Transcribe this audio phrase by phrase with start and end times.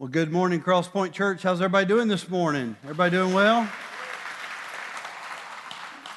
[0.00, 1.44] Well, good morning, Cross Point Church.
[1.44, 2.74] How's everybody doing this morning?
[2.82, 3.70] Everybody doing well?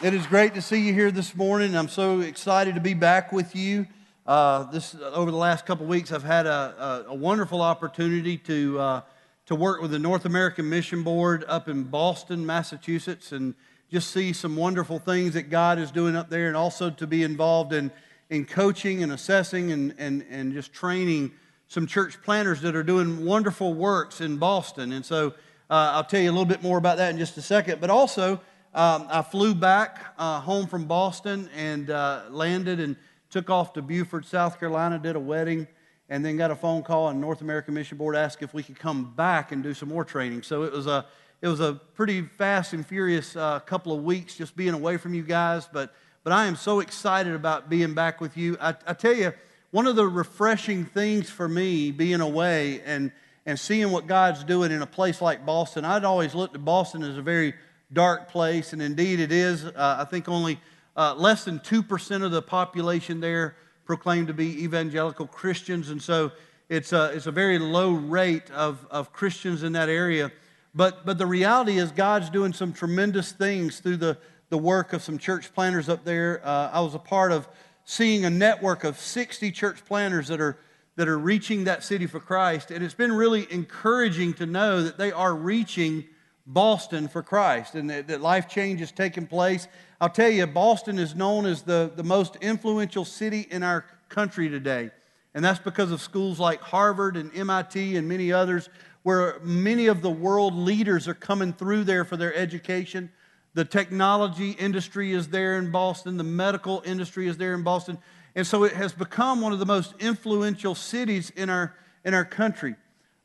[0.01, 1.77] It is great to see you here this morning.
[1.77, 3.85] I'm so excited to be back with you.
[4.25, 8.79] Uh, this over the last couple weeks, I've had a, a, a wonderful opportunity to
[8.79, 9.01] uh,
[9.45, 13.53] to work with the North American Mission Board up in Boston, Massachusetts, and
[13.91, 17.21] just see some wonderful things that God is doing up there, and also to be
[17.21, 17.91] involved in
[18.31, 21.31] in coaching and assessing and and, and just training
[21.67, 24.91] some church planters that are doing wonderful works in Boston.
[24.93, 25.33] And so
[25.69, 27.81] uh, I'll tell you a little bit more about that in just a second.
[27.81, 28.41] But also,
[28.73, 32.95] um, I flew back uh, home from Boston and uh, landed and
[33.29, 35.67] took off to Beaufort, South Carolina, did a wedding,
[36.09, 38.79] and then got a phone call, and North American Mission Board asked if we could
[38.79, 40.43] come back and do some more training.
[40.43, 41.05] So it was a
[41.41, 45.13] it was a pretty fast and furious uh, couple of weeks just being away from
[45.13, 48.57] you guys, but but I am so excited about being back with you.
[48.59, 49.33] I, I tell you,
[49.77, 53.11] one of the refreshing things for me being away and,
[53.45, 57.03] and seeing what God's doing in a place like Boston, I'd always looked at Boston
[57.03, 57.53] as a very
[57.93, 59.63] dark place, and indeed it is.
[59.65, 60.59] Uh, I think only
[60.95, 63.55] uh, less than 2% of the population there
[63.85, 66.31] proclaim to be evangelical Christians, and so
[66.69, 70.31] it's a, it's a very low rate of, of Christians in that area.
[70.73, 74.17] But, but the reality is, God's doing some tremendous things through the,
[74.49, 76.41] the work of some church planters up there.
[76.43, 77.47] Uh, I was a part of
[77.89, 80.57] seeing a network of 60 church planters that are,
[80.97, 82.69] that are reaching that city for Christ.
[82.69, 86.03] And it's been really encouraging to know that they are reaching
[86.45, 89.69] Boston for Christ and that, that life change is taking place.
[90.01, 94.49] I'll tell you, Boston is known as the, the most influential city in our country
[94.49, 94.91] today.
[95.33, 98.67] And that's because of schools like Harvard and MIT and many others,
[99.03, 103.13] where many of the world leaders are coming through there for their education.
[103.57, 107.97] The technology industry is there in Boston, the medical industry is there in Boston.
[108.35, 111.73] And so it has become one of the most influential cities in our,
[112.05, 112.75] in our country.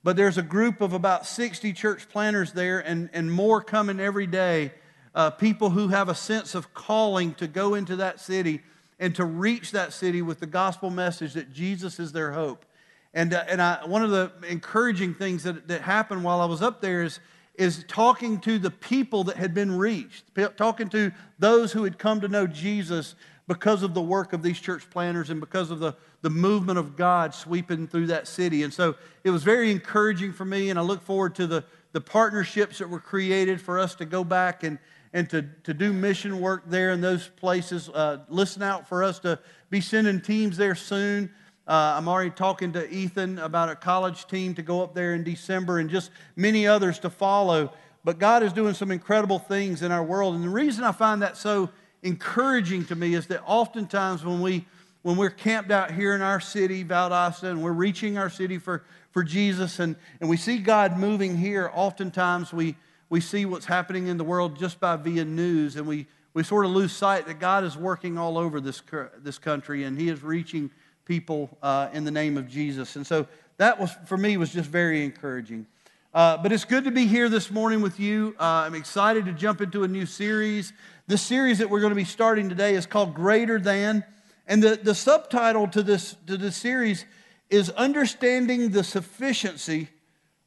[0.03, 4.27] But there's a group of about 60 church planters there and, and more coming every
[4.27, 4.73] day.
[5.15, 8.63] Uh, people who have a sense of calling to go into that city
[8.99, 12.65] and to reach that city with the gospel message that Jesus is their hope.
[13.13, 16.63] And, uh, and I, one of the encouraging things that, that happened while I was
[16.63, 17.21] up there is
[17.55, 20.25] is talking to the people that had been reached,
[20.57, 23.15] talking to those who had come to know Jesus
[23.47, 26.97] because of the work of these church planners and because of the, the movement of
[26.97, 28.63] God sweeping through that city.
[28.63, 32.01] And so it was very encouraging for me, and I look forward to the, the
[32.01, 34.79] partnerships that were created for us to go back and,
[35.13, 37.89] and to, to do mission work there in those places.
[37.91, 39.39] Uh, listen out for us to
[39.69, 41.31] be sending teams there soon.
[41.67, 45.23] Uh, I'm already talking to Ethan about a college team to go up there in
[45.23, 47.73] December and just many others to follow.
[48.05, 50.35] But God is doing some incredible things in our world.
[50.35, 51.71] And the reason I find that so
[52.03, 54.67] encouraging to me is that oftentimes when, we,
[55.03, 58.83] when we're camped out here in our city, Valdosta, and we're reaching our city for,
[59.13, 62.75] for Jesus and, and we see God moving here, oftentimes we,
[63.09, 65.77] we see what's happening in the world just by via news.
[65.77, 68.83] And we, we sort of lose sight that God is working all over this,
[69.19, 70.73] this country and He is reaching
[71.05, 72.97] people uh, in the name of Jesus.
[72.97, 73.27] And so
[73.57, 75.67] that was, for me, was just very encouraging.
[76.15, 78.35] Uh, but it's good to be here this morning with you.
[78.39, 80.73] Uh, I'm excited to jump into a new series.
[81.07, 84.05] The series that we're going to be starting today is called Greater Than.
[84.47, 87.07] And the, the subtitle to this, to this series
[87.49, 89.89] is Understanding the Sufficiency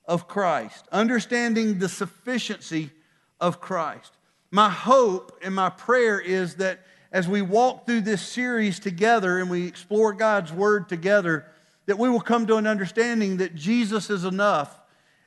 [0.05, 0.87] of Christ.
[0.91, 2.91] Understanding the Sufficiency
[3.39, 4.11] of Christ.
[4.51, 6.79] My hope and my prayer is that
[7.15, 11.45] as we walk through this series together and we explore God's Word together,
[11.85, 14.81] that we will come to an understanding that Jesus is enough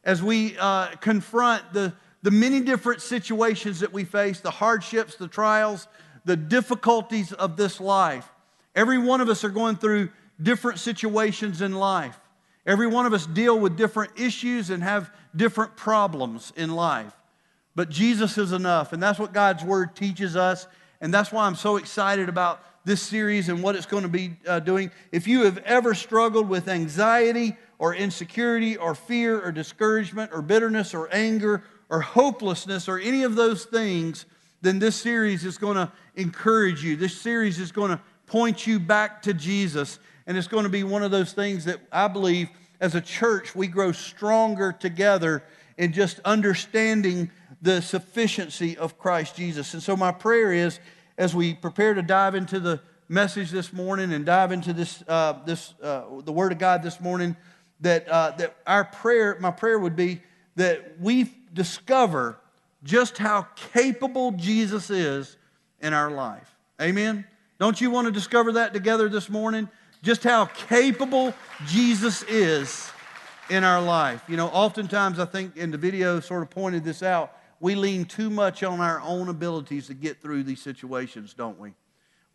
[0.04, 5.28] as we uh, confront the, the many different situations that we face, the hardships, the
[5.28, 5.88] trials,
[6.27, 8.28] the difficulties of this life.
[8.75, 10.10] Every one of us are going through
[10.43, 12.21] different situations in life.
[12.66, 17.15] Every one of us deal with different issues and have different problems in life.
[17.75, 20.66] But Jesus is enough, and that's what God's Word teaches us
[21.00, 24.36] and that's why I'm so excited about this series and what it's going to be
[24.47, 24.91] uh, doing.
[25.12, 30.95] If you have ever struggled with anxiety or insecurity or fear or discouragement or bitterness
[30.95, 34.27] or anger or hopelessness or any of those things,
[34.62, 36.97] then this series is going to encourage you.
[36.97, 39.98] This series is going to point you back to Jesus.
[40.27, 42.48] And it's going to be one of those things that I believe
[42.80, 45.42] as a church we grow stronger together
[45.77, 47.30] in just understanding
[47.60, 49.75] the sufficiency of Christ Jesus.
[49.75, 50.78] And so, my prayer is
[51.16, 55.34] as we prepare to dive into the message this morning and dive into this, uh,
[55.45, 57.37] this uh, the Word of God this morning,
[57.81, 60.21] that, uh, that our prayer, my prayer would be
[60.57, 62.39] that we discover
[62.84, 65.37] just how capable Jesus is
[65.81, 66.54] in our life.
[66.81, 67.25] Amen?
[67.59, 69.69] Don't you want to discover that together this morning?
[70.03, 71.34] Just how capable
[71.66, 72.91] Jesus is
[73.51, 74.22] in our life.
[74.28, 78.05] You know, oftentimes I think, and the video sort of pointed this out, we lean
[78.05, 81.75] too much on our own abilities to get through these situations, don't we?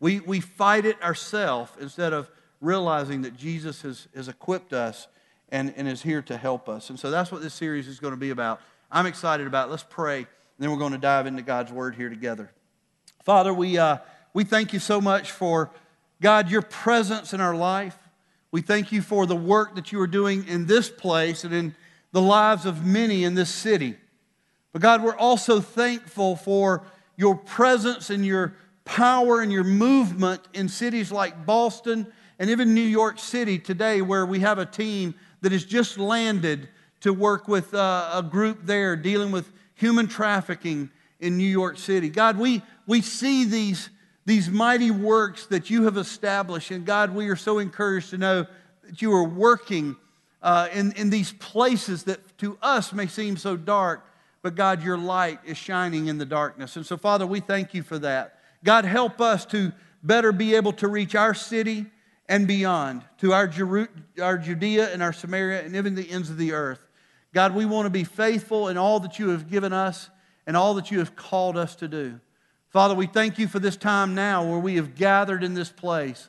[0.00, 2.30] We, we fight it ourselves instead of
[2.60, 5.08] realizing that Jesus has, has equipped us
[5.50, 6.90] and, and is here to help us.
[6.90, 8.60] And so that's what this series is going to be about.
[8.90, 9.70] I'm excited about it.
[9.70, 10.26] Let's pray, and
[10.58, 12.50] then we're going to dive into God's Word here together.
[13.24, 13.98] Father, we, uh,
[14.34, 15.70] we thank you so much for,
[16.20, 17.96] God, your presence in our life.
[18.50, 21.74] We thank you for the work that you are doing in this place and in
[22.12, 23.96] the lives of many in this city.
[24.74, 26.82] But God, we're also thankful for
[27.16, 32.08] your presence and your power and your movement in cities like Boston
[32.40, 36.68] and even New York City today, where we have a team that has just landed
[37.02, 42.08] to work with uh, a group there dealing with human trafficking in New York City.
[42.08, 43.90] God, we, we see these,
[44.26, 48.44] these mighty works that you have established, and God, we are so encouraged to know
[48.82, 49.94] that you are working
[50.42, 54.04] uh, in, in these places that to us may seem so dark,
[54.44, 56.76] but God, your light is shining in the darkness.
[56.76, 58.40] And so, Father, we thank you for that.
[58.62, 61.86] God, help us to better be able to reach our city
[62.28, 63.88] and beyond, to our, Jeru-
[64.20, 66.86] our Judea and our Samaria and even the ends of the earth.
[67.32, 70.10] God, we want to be faithful in all that you have given us
[70.46, 72.20] and all that you have called us to do.
[72.68, 76.28] Father, we thank you for this time now where we have gathered in this place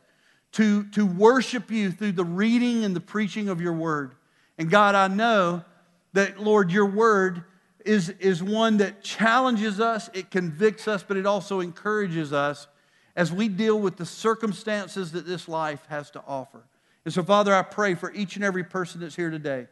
[0.53, 4.15] to, to worship you through the reading and the preaching of your word.
[4.57, 5.65] And God, I know
[6.13, 7.43] that, Lord, your word
[7.85, 12.67] is, is one that challenges us, it convicts us, but it also encourages us
[13.15, 16.63] as we deal with the circumstances that this life has to offer.
[17.05, 19.67] And so, Father, I pray for each and every person that's here today.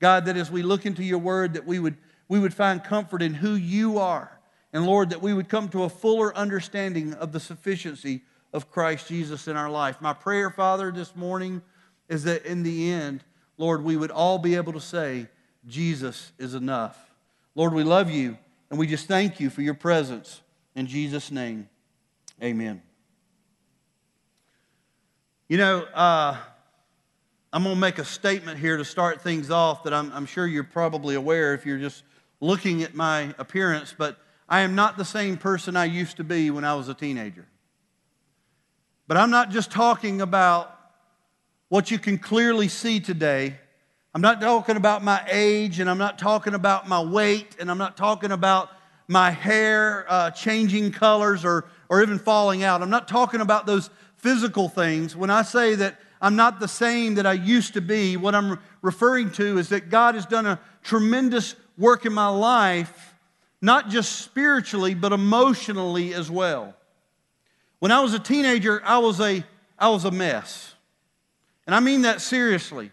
[0.00, 1.96] God, that as we look into your word, that we would,
[2.28, 4.40] we would find comfort in who you are.
[4.72, 8.22] And Lord, that we would come to a fuller understanding of the sufficiency
[8.52, 10.00] of Christ Jesus in our life.
[10.00, 11.62] My prayer, Father, this morning
[12.08, 13.22] is that in the end,
[13.58, 15.26] Lord, we would all be able to say,
[15.66, 17.07] Jesus is enough.
[17.58, 18.38] Lord, we love you,
[18.70, 20.42] and we just thank you for your presence.
[20.76, 21.68] In Jesus' name,
[22.40, 22.80] amen.
[25.48, 26.36] You know, uh,
[27.52, 30.46] I'm going to make a statement here to start things off that I'm, I'm sure
[30.46, 32.04] you're probably aware if you're just
[32.40, 34.18] looking at my appearance, but
[34.48, 37.48] I am not the same person I used to be when I was a teenager.
[39.08, 40.78] But I'm not just talking about
[41.70, 43.56] what you can clearly see today.
[44.14, 47.78] I'm not talking about my age, and I'm not talking about my weight, and I'm
[47.78, 48.70] not talking about
[49.06, 52.82] my hair uh, changing colors or, or even falling out.
[52.82, 55.14] I'm not talking about those physical things.
[55.14, 58.58] When I say that I'm not the same that I used to be, what I'm
[58.82, 63.14] referring to is that God has done a tremendous work in my life,
[63.62, 66.74] not just spiritually, but emotionally as well.
[67.78, 69.44] When I was a teenager, I was a,
[69.78, 70.74] I was a mess.
[71.66, 72.90] And I mean that seriously.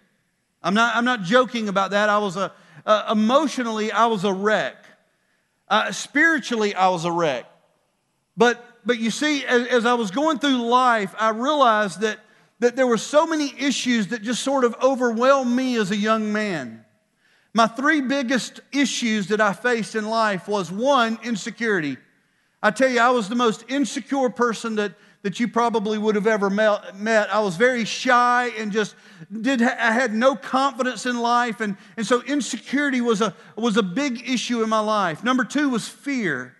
[0.66, 2.10] I'm not, I'm not joking about that.
[2.10, 2.52] I was a,
[2.86, 4.76] uh, emotionally, I was a wreck.
[5.70, 7.46] Uh, spiritually, I was a wreck.
[8.36, 12.20] But but you see, as, as, I was going through life, I realized that,
[12.60, 16.32] that there were so many issues that just sort of overwhelmed me as a young
[16.32, 16.86] man.
[17.54, 21.98] My three biggest issues that I faced in life was one, insecurity.
[22.62, 24.94] I tell you, I was the most insecure person that,
[25.26, 27.34] that you probably would have ever met.
[27.34, 28.94] I was very shy and just
[29.42, 31.62] did, I had no confidence in life.
[31.62, 35.24] And, and so insecurity was a, was a big issue in my life.
[35.24, 36.56] Number two was fear.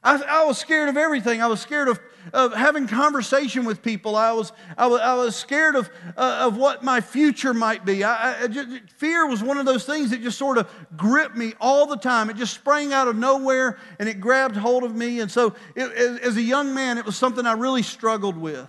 [0.00, 1.42] I, I, was scared of everything.
[1.42, 1.98] I was scared of,
[2.32, 4.16] of having conversation with people.
[4.16, 8.04] I was, I was, I was scared of, uh, of what my future might be.
[8.04, 11.54] I, I just, fear was one of those things that just sort of gripped me
[11.60, 12.30] all the time.
[12.30, 15.20] It just sprang out of nowhere and it grabbed hold of me.
[15.20, 15.90] And so, it,
[16.22, 18.68] as a young man, it was something I really struggled with.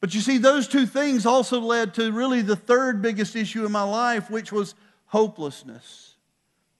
[0.00, 3.72] But you see, those two things also led to really the third biggest issue in
[3.72, 4.74] my life, which was
[5.06, 6.14] hopelessness.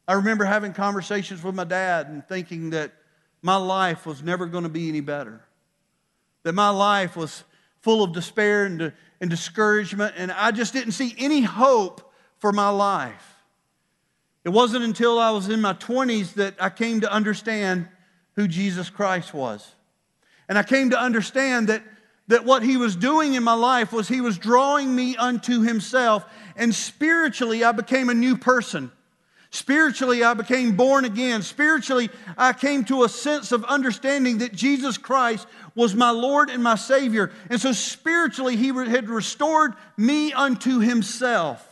[0.08, 2.92] I remember having conversations with my dad and thinking that
[3.42, 5.40] my life was never going to be any better.
[6.42, 7.44] That my life was
[7.80, 12.68] full of despair and, and discouragement, and I just didn't see any hope for my
[12.68, 13.36] life.
[14.44, 17.88] It wasn't until I was in my 20s that I came to understand
[18.36, 19.74] who Jesus Christ was.
[20.48, 21.82] And I came to understand that,
[22.28, 26.24] that what he was doing in my life was he was drawing me unto himself,
[26.56, 28.90] and spiritually I became a new person.
[29.52, 31.42] Spiritually, I became born again.
[31.42, 36.62] Spiritually, I came to a sense of understanding that Jesus Christ was my Lord and
[36.62, 37.32] my Savior.
[37.50, 41.66] And so, spiritually, He had restored me unto Himself.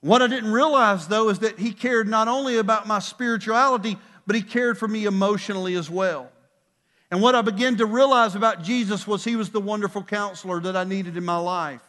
[0.00, 4.36] What I didn't realize, though, is that He cared not only about my spirituality, but
[4.36, 6.30] He cared for me emotionally as well.
[7.10, 10.76] And what I began to realize about Jesus was He was the wonderful counselor that
[10.76, 11.82] I needed in my life.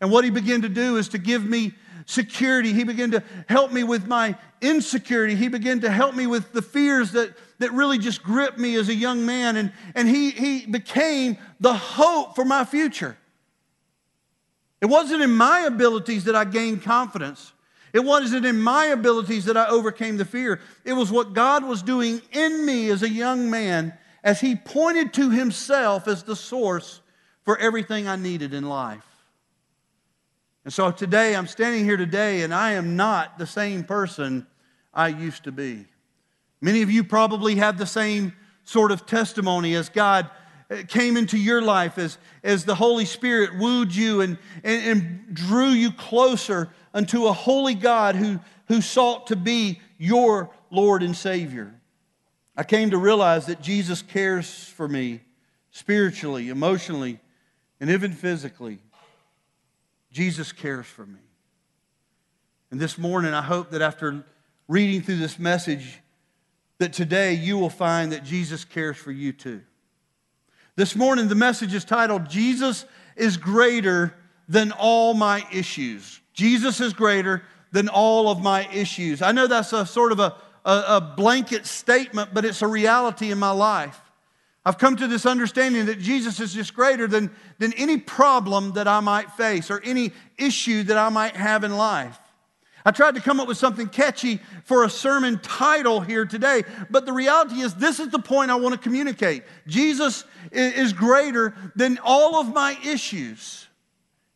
[0.00, 1.72] And what He began to do is to give me
[2.06, 2.72] security.
[2.72, 5.34] He began to help me with my insecurity.
[5.34, 8.88] He began to help me with the fears that, that really just gripped me as
[8.88, 9.56] a young man.
[9.56, 13.16] And, and he, he became the hope for my future.
[14.80, 17.52] It wasn't in my abilities that I gained confidence.
[17.92, 20.60] It wasn't in my abilities that I overcame the fear.
[20.84, 25.12] It was what God was doing in me as a young man as He pointed
[25.14, 27.00] to Himself as the source
[27.44, 29.07] for everything I needed in life.
[30.68, 34.46] And so today, I'm standing here today, and I am not the same person
[34.92, 35.86] I used to be.
[36.60, 38.34] Many of you probably have the same
[38.64, 40.28] sort of testimony as God
[40.70, 45.34] uh, came into your life, as, as the Holy Spirit wooed you and, and, and
[45.34, 51.16] drew you closer unto a holy God who, who sought to be your Lord and
[51.16, 51.74] Savior.
[52.54, 55.22] I came to realize that Jesus cares for me
[55.70, 57.20] spiritually, emotionally,
[57.80, 58.80] and even physically.
[60.10, 61.20] Jesus cares for me.
[62.70, 64.24] And this morning, I hope that after
[64.66, 66.00] reading through this message,
[66.78, 69.62] that today you will find that Jesus cares for you too.
[70.76, 72.84] This morning, the message is titled, Jesus
[73.16, 74.14] is greater
[74.48, 76.20] than all my issues.
[76.32, 79.20] Jesus is greater than all of my issues.
[79.20, 83.30] I know that's a sort of a, a, a, blanket statement, but it's a reality
[83.30, 84.00] in my life.
[84.64, 88.86] I've come to this understanding that Jesus is just greater than, than any problem that
[88.86, 92.18] I might face or any issue that I might have in life.
[92.84, 97.06] I tried to come up with something catchy for a sermon title here today, but
[97.06, 99.42] the reality is, this is the point I want to communicate.
[99.66, 103.66] Jesus is greater than all of my issues.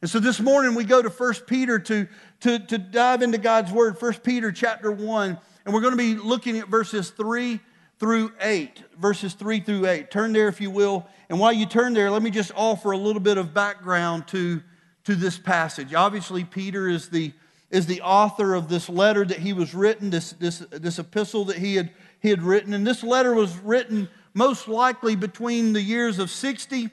[0.02, 2.08] And so this morning we go to 1 Peter to,
[2.40, 6.16] to, to dive into God's Word, 1 Peter chapter 1, and we're going to be
[6.16, 7.60] looking at verses 3
[8.02, 8.82] through 8.
[8.98, 10.10] Verses 3 through 8.
[10.10, 11.06] Turn there if you will.
[11.28, 14.60] And while you turn there, let me just offer a little bit of background to,
[15.04, 15.94] to this passage.
[15.94, 17.32] Obviously, Peter is the,
[17.70, 21.58] is the author of this letter that he was written, this, this, this epistle that
[21.58, 21.90] he had,
[22.20, 22.74] he had written.
[22.74, 26.90] And this letter was written most likely between the years of 60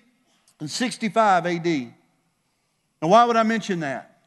[0.60, 1.66] and 65 AD.
[1.66, 4.20] Now, why would I mention that?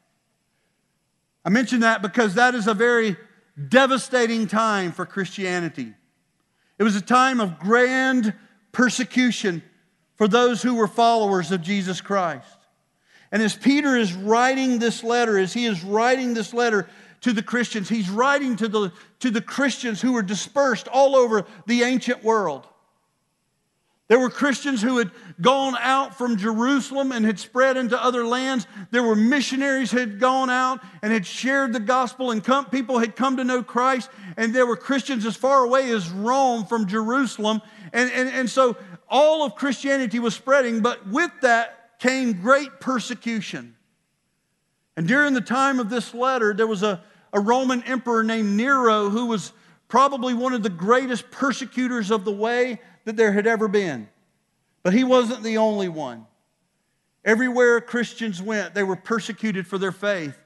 [1.45, 3.15] I mention that because that is a very
[3.69, 5.93] devastating time for Christianity.
[6.77, 8.33] It was a time of grand
[8.71, 9.61] persecution
[10.15, 12.57] for those who were followers of Jesus Christ.
[13.31, 16.87] And as Peter is writing this letter, as he is writing this letter
[17.21, 21.45] to the Christians, he's writing to the, to the Christians who were dispersed all over
[21.65, 22.67] the ancient world.
[24.13, 25.09] There were Christians who had
[25.41, 28.67] gone out from Jerusalem and had spread into other lands.
[28.91, 32.99] There were missionaries who had gone out and had shared the gospel, and come, people
[32.99, 34.11] had come to know Christ.
[34.37, 37.63] And there were Christians as far away as Rome from Jerusalem.
[37.91, 38.77] And, and, and so
[39.09, 43.75] all of Christianity was spreading, but with that came great persecution.
[44.95, 47.01] And during the time of this letter, there was a,
[47.33, 49.53] a Roman emperor named Nero who was
[49.87, 54.09] probably one of the greatest persecutors of the way that there had ever been.
[54.83, 56.25] But he wasn't the only one.
[57.25, 60.37] Everywhere Christians went, they were persecuted for their faith.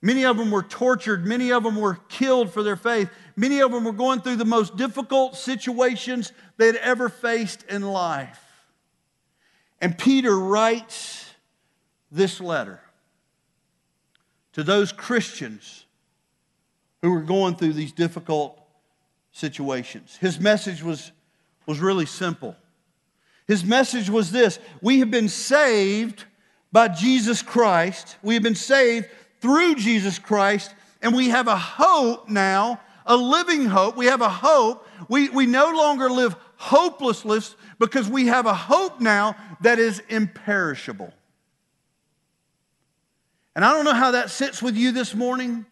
[0.00, 1.26] Many of them were tortured.
[1.26, 3.10] Many of them were killed for their faith.
[3.36, 7.82] Many of them were going through the most difficult situations they had ever faced in
[7.82, 8.38] life.
[9.80, 11.30] And Peter writes
[12.12, 12.80] this letter
[14.52, 15.84] to those Christians
[17.02, 18.60] who were going through these difficult
[19.32, 20.16] situations.
[20.20, 21.12] His message was
[21.66, 22.56] was really simple.
[23.46, 26.24] His message was this We have been saved
[26.72, 29.08] by Jesus Christ, we have been saved
[29.40, 33.96] through Jesus Christ, and we have a hope now, a living hope.
[33.96, 34.86] We have a hope.
[35.08, 41.12] We, we no longer live hopelessness because we have a hope now that is imperishable.
[43.54, 45.66] And I don't know how that sits with you this morning,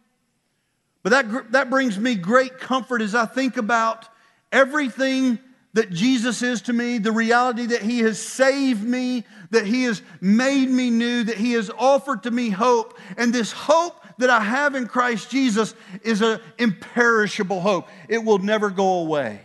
[1.03, 4.07] but that, that brings me great comfort as I think about
[4.53, 5.39] everything
[5.75, 10.03] that Jesus is to me, the reality that He has saved me, that He has
[10.21, 12.99] made me new, that He has offered to me hope.
[13.17, 18.39] And this hope that I have in Christ Jesus is an imperishable hope, it will
[18.39, 19.41] never go away.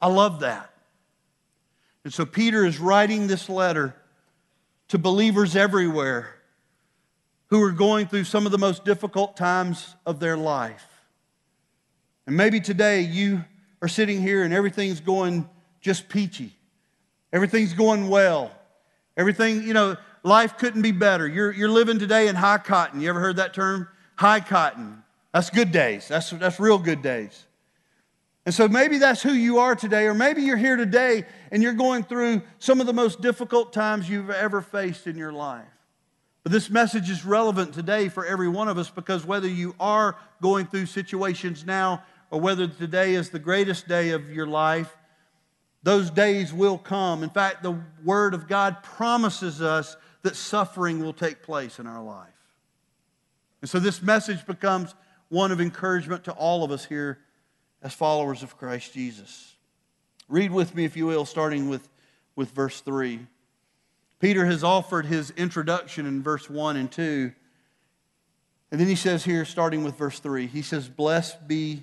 [0.00, 0.68] I love that.
[2.04, 3.94] And so Peter is writing this letter
[4.88, 6.34] to believers everywhere
[7.46, 10.86] who are going through some of the most difficult times of their life.
[12.26, 13.44] And maybe today you
[13.82, 15.48] are sitting here and everything's going
[15.80, 16.56] just peachy.
[17.32, 18.52] Everything's going well.
[19.16, 21.26] Everything, you know, life couldn't be better.
[21.26, 23.00] You're, you're living today in high cotton.
[23.00, 23.88] You ever heard that term?
[24.16, 25.02] High cotton.
[25.34, 26.08] That's good days.
[26.08, 27.46] That's, that's real good days.
[28.46, 31.74] And so maybe that's who you are today, or maybe you're here today and you're
[31.74, 35.64] going through some of the most difficult times you've ever faced in your life.
[36.42, 40.16] But this message is relevant today for every one of us because whether you are
[40.40, 44.96] going through situations now or whether today is the greatest day of your life,
[45.82, 47.22] those days will come.
[47.22, 52.02] In fact, the Word of God promises us that suffering will take place in our
[52.02, 52.28] life.
[53.60, 54.94] And so this message becomes
[55.28, 57.18] one of encouragement to all of us here
[57.82, 59.54] as followers of Christ Jesus.
[60.26, 61.86] Read with me, if you will, starting with,
[62.34, 63.26] with verse 3.
[64.20, 67.30] Peter has offered his introduction in verse 1 and 2.
[68.70, 71.82] And then he says here, starting with verse 3, he says, Blessed be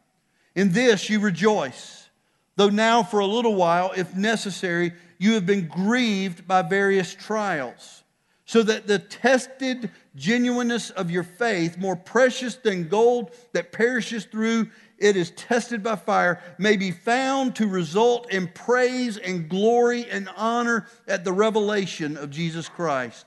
[0.55, 2.09] In this you rejoice,
[2.55, 8.03] though now for a little while, if necessary, you have been grieved by various trials,
[8.45, 14.67] so that the tested genuineness of your faith, more precious than gold that perishes through
[14.97, 20.29] it is tested by fire, may be found to result in praise and glory and
[20.37, 23.25] honor at the revelation of Jesus Christ.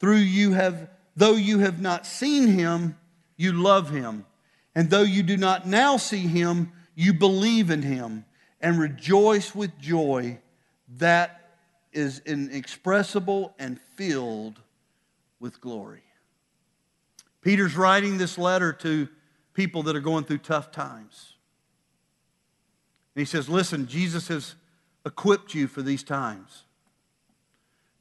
[0.00, 2.96] Through you have, though you have not seen him,
[3.36, 4.24] you love him.
[4.74, 8.24] And though you do not now see him, you believe in him
[8.60, 10.38] and rejoice with joy
[10.96, 11.56] that
[11.92, 14.60] is inexpressible and filled
[15.38, 16.02] with glory.
[17.40, 19.08] Peter's writing this letter to
[19.52, 21.34] people that are going through tough times.
[23.14, 24.54] And he says, Listen, Jesus has
[25.06, 26.64] equipped you for these times.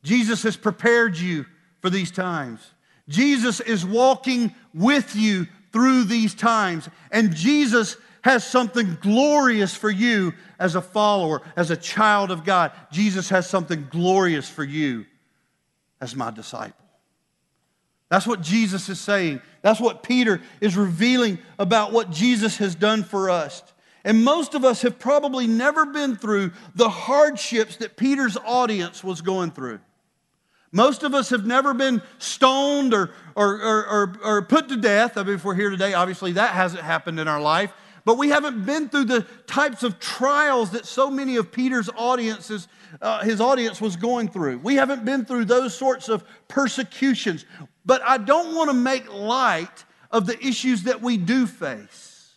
[0.02, 1.46] Jesus has prepared you
[1.82, 2.72] for these times.
[3.08, 6.88] Jesus is walking with you through these times.
[7.12, 12.72] And Jesus has something glorious for you as a follower, as a child of God.
[12.92, 15.06] Jesus has something glorious for you
[16.00, 16.78] as my disciple.
[18.10, 19.42] That's what Jesus is saying.
[19.62, 23.64] That's what Peter is revealing about what Jesus has done for us.
[24.06, 29.22] And most of us have probably never been through the hardships that Peter's audience was
[29.22, 29.80] going through.
[30.74, 35.18] Most of us have never been stoned or, or, or, or, put to death.
[35.18, 37.72] I mean, if we're here today, obviously that hasn't happened in our life.
[38.06, 42.68] But we haven't been through the types of trials that so many of Peter's audiences,
[43.02, 44.58] uh, his audience was going through.
[44.58, 47.46] We haven't been through those sorts of persecutions.
[47.86, 52.34] But I don't want to make light of the issues that we do face.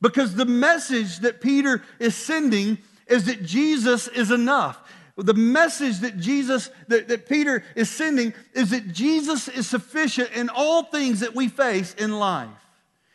[0.00, 4.89] Because the message that Peter is sending is that Jesus is enough.
[5.22, 10.48] The message that Jesus, that, that Peter is sending is that Jesus is sufficient in
[10.48, 12.48] all things that we face in life.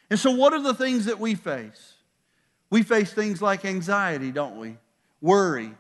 [0.10, 1.94] And so, what are the things that we face?
[2.70, 4.78] We face things like anxiety, don't we?
[5.22, 5.72] Worry,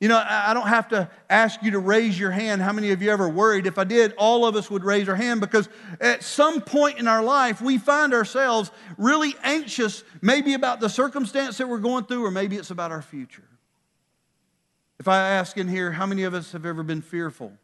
[0.00, 2.62] you know, I don't have to ask you to raise your hand.
[2.62, 3.66] How many of you ever worried?
[3.66, 5.68] If I did, all of us would raise our hand because
[6.00, 11.58] at some point in our life, we find ourselves really anxious, maybe about the circumstance
[11.58, 13.44] that we're going through, or maybe it's about our future.
[15.00, 17.54] If I ask in here, how many of us have ever been fearful?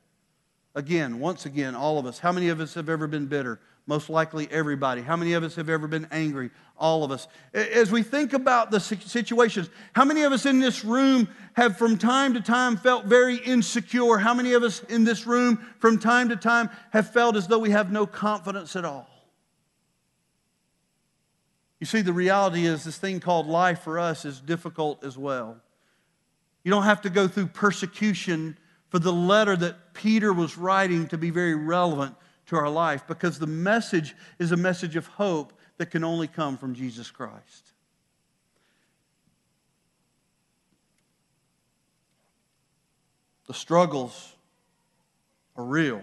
[0.74, 2.18] Again, once again, all of us.
[2.18, 3.60] How many of us have ever been bitter?
[3.86, 5.02] Most likely everybody.
[5.02, 6.50] How many of us have ever been angry?
[6.78, 7.28] All of us.
[7.52, 11.98] As we think about the situations, how many of us in this room have from
[11.98, 14.16] time to time felt very insecure?
[14.16, 17.58] How many of us in this room from time to time have felt as though
[17.58, 19.10] we have no confidence at all?
[21.80, 25.58] You see, the reality is this thing called life for us is difficult as well.
[26.66, 31.16] You don't have to go through persecution for the letter that Peter was writing to
[31.16, 35.92] be very relevant to our life because the message is a message of hope that
[35.92, 37.70] can only come from Jesus Christ.
[43.46, 44.34] The struggles
[45.54, 46.02] are real.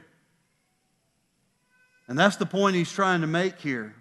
[2.07, 3.93] And that's the point he's trying to make here.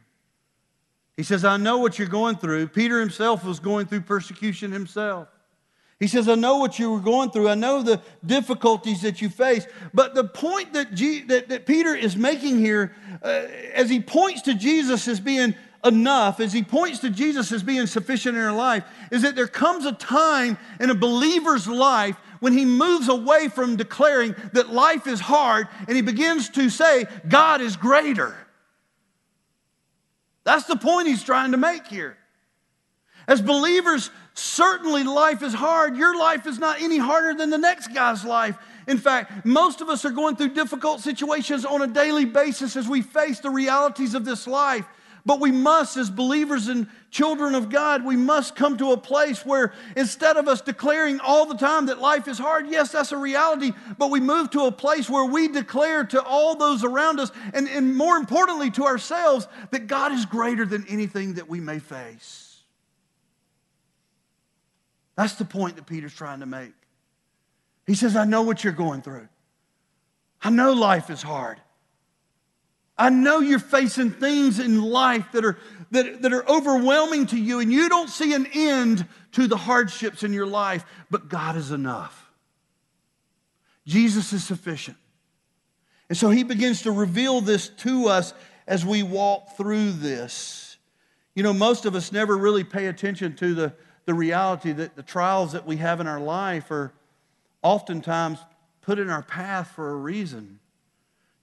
[1.17, 2.69] He says, I know what you're going through.
[2.69, 5.27] Peter himself was going through persecution himself.
[6.03, 7.49] He says, I know what you were going through.
[7.49, 9.69] I know the difficulties that you face.
[9.95, 10.97] But the point that,
[11.29, 13.29] that, that, Peter is making here, uh,
[13.73, 17.87] as he points to Jesus as being enough, as he points to Jesus as being
[17.87, 22.53] sufficient in our life, is that there comes a time in a believer's life when
[22.53, 27.61] he moves away from declaring that life is hard and he begins to say, God
[27.61, 28.37] is greater.
[30.43, 32.19] That's the point he's trying to make here.
[33.29, 35.97] As believers, certainly life is hard.
[35.97, 38.57] Your life is not any harder than the next guy's life.
[38.87, 42.89] In fact, most of us are going through difficult situations on a daily basis as
[42.89, 44.87] we face the realities of this life.
[45.25, 49.47] But we must, as believers and children of God, we must come to a place
[49.47, 53.17] where instead of us declaring all the time that life is hard, yes, that's a
[53.17, 57.31] reality, but we move to a place where we declare to all those around us,
[57.55, 61.79] and, and more importantly to ourselves, that God is greater than anything that we may
[61.79, 62.52] face.
[65.23, 66.73] That's the point that Peter's trying to make.
[67.87, 69.29] He says, I know what you're going through.
[70.43, 71.61] I know life is hard.
[72.99, 75.59] I know you're facing things in life that are,
[75.93, 80.25] that, that are overwhelming to you, and you don't see an end to the hardships
[80.25, 82.29] in your life, but God is enough.
[83.87, 84.97] Jesus is sufficient.
[86.09, 88.35] And so he begins to reveal this to us
[88.67, 90.79] as we walk through this.
[91.37, 95.03] You know, most of us never really pay attention to the, the reality that the
[95.03, 96.93] trials that we have in our life are
[97.63, 98.39] oftentimes
[98.81, 100.59] put in our path for a reason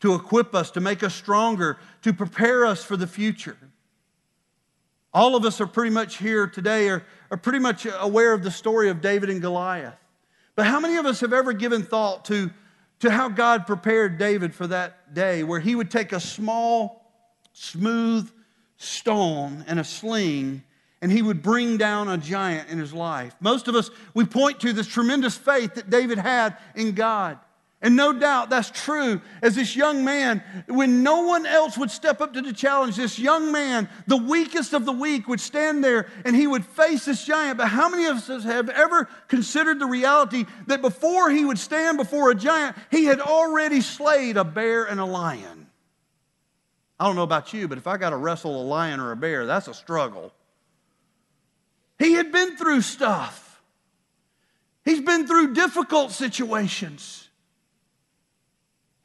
[0.02, 3.58] to equip us, to make us stronger, to prepare us for the future.
[5.14, 8.52] All of us are pretty much here today, are, are pretty much aware of the
[8.52, 9.98] story of David and Goliath.
[10.56, 12.52] But how many of us have ever given thought to,
[13.00, 17.12] to how God prepared David for that day where he would take a small,
[17.54, 18.30] smooth
[18.78, 20.64] stone and a sling
[21.02, 23.36] and he would bring down a giant in his life?
[23.40, 27.40] Most of us, we point to this tremendous faith that David had in God.
[27.82, 32.20] And no doubt that's true as this young man, when no one else would step
[32.20, 36.08] up to the challenge, this young man, the weakest of the weak, would stand there
[36.26, 37.58] and he would face this giant.
[37.58, 41.98] But how many of us have ever considered the reality that before he would stand
[41.98, 45.68] before a giant, he had already slayed a bear and a lion?
[47.00, 49.16] I don't know about you, but if I got to wrestle a lion or a
[49.16, 50.34] bear, that's a struggle.
[52.00, 53.62] He had been through stuff,
[54.84, 57.26] he's been through difficult situations.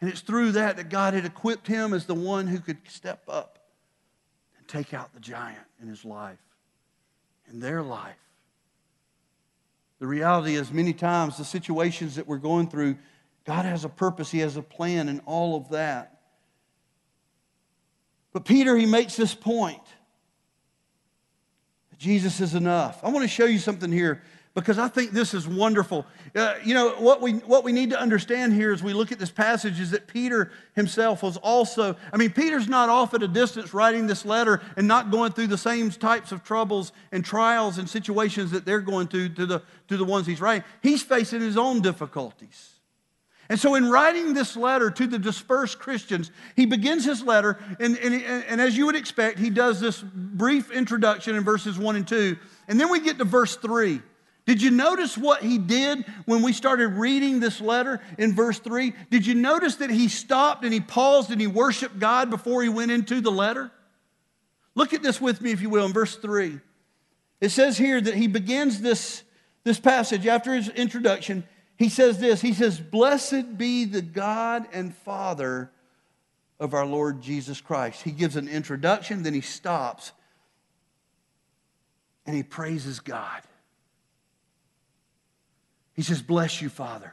[0.00, 3.22] And it's through that that God had equipped him as the one who could step
[3.26, 3.58] up
[4.58, 6.36] and take out the giant in his life,
[7.50, 8.18] in their life.
[10.00, 12.98] The reality is, many times, the situations that we're going through,
[13.46, 16.20] God has a purpose, He has a plan, and all of that.
[18.34, 19.80] But Peter, he makes this point
[22.04, 23.02] Jesus is enough.
[23.02, 24.20] I want to show you something here
[24.54, 26.04] because I think this is wonderful.
[26.36, 29.18] Uh, you know, what we, what we need to understand here as we look at
[29.18, 33.28] this passage is that Peter himself was also, I mean, Peter's not off at a
[33.28, 37.78] distance writing this letter and not going through the same types of troubles and trials
[37.78, 40.62] and situations that they're going through to the, to the ones he's writing.
[40.82, 42.73] He's facing his own difficulties.
[43.48, 47.96] And so, in writing this letter to the dispersed Christians, he begins his letter, and,
[47.98, 52.08] and, and, as you would expect, he does this brief introduction in verses 1 and
[52.08, 52.36] 2.
[52.68, 54.00] And then we get to verse 3.
[54.46, 58.92] Did you notice what he did when we started reading this letter in verse 3?
[59.10, 62.68] Did you notice that he stopped and he paused and he worshiped God before he
[62.68, 63.70] went into the letter?
[64.74, 66.60] Look at this with me, if you will, in verse 3.
[67.40, 69.22] It says here that he begins this,
[69.64, 71.44] this passage after his introduction.
[71.76, 75.70] He says this He says, Blessed be the God and Father
[76.60, 78.02] of our Lord Jesus Christ.
[78.02, 80.12] He gives an introduction, then he stops
[82.26, 83.42] and he praises God.
[85.94, 87.12] He says, Bless you, Father.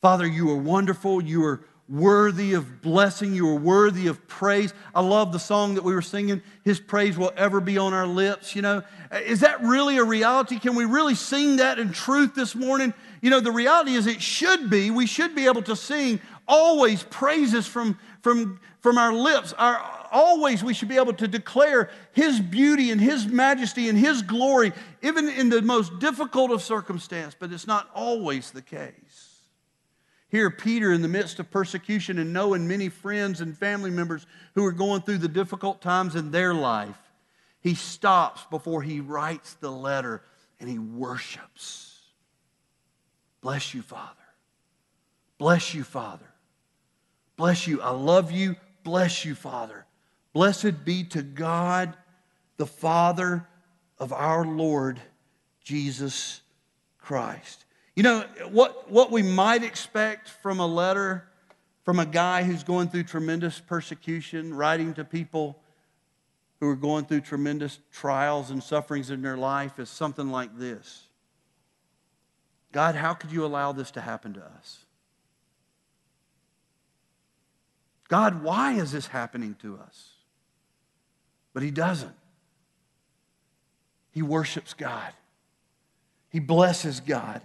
[0.00, 1.22] Father, you are wonderful.
[1.22, 3.34] You are worthy of blessing.
[3.34, 4.72] You are worthy of praise.
[4.94, 8.06] I love the song that we were singing, His praise will ever be on our
[8.06, 8.56] lips.
[8.56, 10.58] You know, is that really a reality?
[10.58, 12.94] Can we really sing that in truth this morning?
[13.20, 14.90] You know, the reality is it should be.
[14.90, 19.52] We should be able to sing always praises from, from, from our lips.
[19.54, 24.22] Our, always we should be able to declare His beauty and His majesty and His
[24.22, 28.92] glory, even in the most difficult of circumstance, but it's not always the case.
[30.34, 34.64] Here, Peter, in the midst of persecution and knowing many friends and family members who
[34.64, 36.98] are going through the difficult times in their life,
[37.60, 40.24] he stops before he writes the letter
[40.58, 42.00] and he worships.
[43.42, 44.10] Bless you, Father.
[45.38, 46.26] Bless you, Father.
[47.36, 47.80] Bless you.
[47.80, 48.56] I love you.
[48.82, 49.86] Bless you, Father.
[50.32, 51.94] Blessed be to God,
[52.56, 53.46] the Father
[53.98, 55.00] of our Lord
[55.62, 56.40] Jesus
[56.98, 57.63] Christ.
[57.96, 61.28] You know, what, what we might expect from a letter
[61.84, 65.58] from a guy who's going through tremendous persecution, writing to people
[66.58, 71.06] who are going through tremendous trials and sufferings in their life is something like this
[72.72, 74.78] God, how could you allow this to happen to us?
[78.08, 80.10] God, why is this happening to us?
[81.52, 82.14] But he doesn't.
[84.10, 85.12] He worships God,
[86.30, 87.42] he blesses God.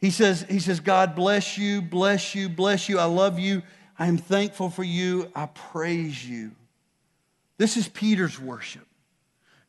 [0.00, 2.98] He says, he says, God bless you, bless you, bless you.
[2.98, 3.62] I love you.
[3.98, 5.30] I am thankful for you.
[5.34, 6.52] I praise you.
[7.58, 8.86] This is Peter's worship.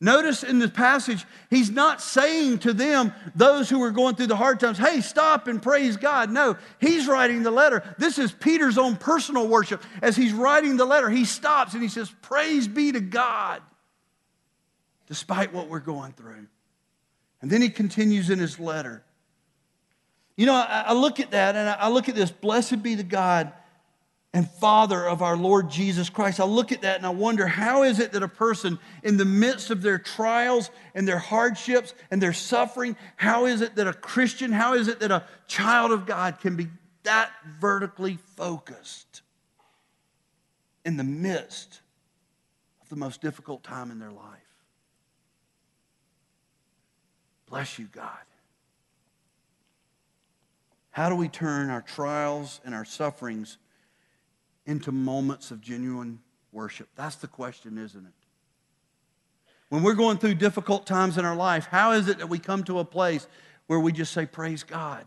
[0.03, 4.35] Notice in the passage, he's not saying to them, those who are going through the
[4.35, 6.31] hard times, hey, stop and praise God.
[6.31, 7.83] No, he's writing the letter.
[7.99, 9.83] This is Peter's own personal worship.
[10.01, 13.61] As he's writing the letter, he stops and he says, Praise be to God,
[15.05, 16.47] despite what we're going through.
[17.41, 19.03] And then he continues in his letter.
[20.41, 23.03] You know, I, I look at that and I look at this blessed be the
[23.03, 23.53] God
[24.33, 26.39] and Father of our Lord Jesus Christ.
[26.39, 29.25] I look at that and I wonder how is it that a person, in the
[29.25, 33.93] midst of their trials and their hardships and their suffering, how is it that a
[33.93, 36.69] Christian, how is it that a child of God can be
[37.03, 39.21] that vertically focused
[40.83, 41.81] in the midst
[42.81, 44.39] of the most difficult time in their life?
[47.47, 48.17] Bless you, God.
[50.91, 53.57] How do we turn our trials and our sufferings?
[54.65, 56.19] into moments of genuine
[56.51, 56.87] worship?
[56.95, 58.13] That's the question, isn't it?
[59.69, 62.63] When we're going through difficult times in our life, how is it that we come
[62.65, 63.27] to a place
[63.67, 65.05] where we just say, Praise God?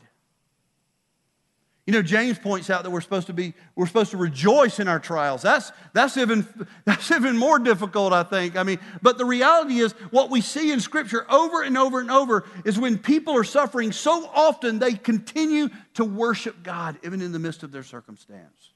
[1.87, 4.89] You know, James points out that we're supposed to be, we're supposed to rejoice in
[4.89, 5.43] our trials.
[5.43, 6.47] That's, that's, even,
[6.87, 8.57] that's even more difficult, I think.
[8.57, 12.11] I mean, but the reality is what we see in Scripture over and over and
[12.11, 17.33] over is when people are suffering, so often they continue to worship God, even in
[17.33, 18.71] the midst of their circumstance.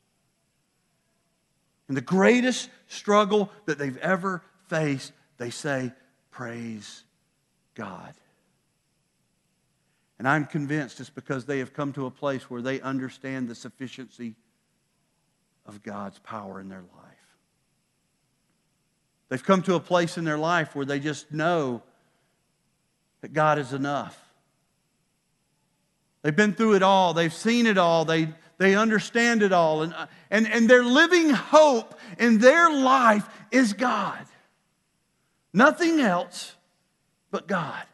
[1.89, 5.93] In the greatest struggle that they've ever faced, they say,
[6.31, 7.05] Praise
[7.75, 8.13] God.
[10.19, 13.55] And I'm convinced it's because they have come to a place where they understand the
[13.55, 14.35] sufficiency
[15.65, 17.09] of God's power in their life.
[19.29, 21.83] They've come to a place in their life where they just know
[23.21, 24.19] that God is enough.
[26.23, 29.83] They've been through it all, they've seen it all, they, they understand it all.
[29.83, 34.25] And, uh, and, and their living hope in their life is God.
[35.53, 36.55] Nothing else
[37.31, 37.85] but God.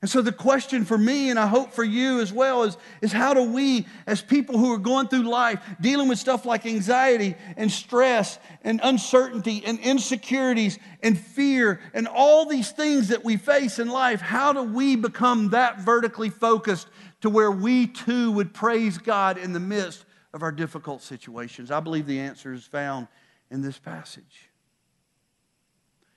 [0.00, 3.10] And so the question for me, and I hope for you as well, is, is
[3.10, 7.34] how do we, as people who are going through life, dealing with stuff like anxiety
[7.56, 13.80] and stress and uncertainty and insecurities and fear and all these things that we face
[13.80, 16.86] in life, how do we become that vertically focused
[17.22, 21.72] to where we too would praise God in the midst of our difficult situations?
[21.72, 23.08] I believe the answer is found
[23.50, 24.48] in this passage.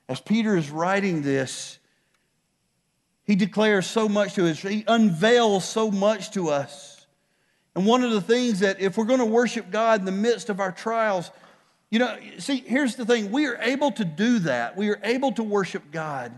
[0.07, 1.79] As Peter is writing this,
[3.31, 7.07] he declares so much to us, he unveils so much to us.
[7.73, 10.49] And one of the things that, if we're going to worship God in the midst
[10.49, 11.31] of our trials,
[11.89, 14.75] you know, see, here's the thing we are able to do that.
[14.75, 16.37] We are able to worship God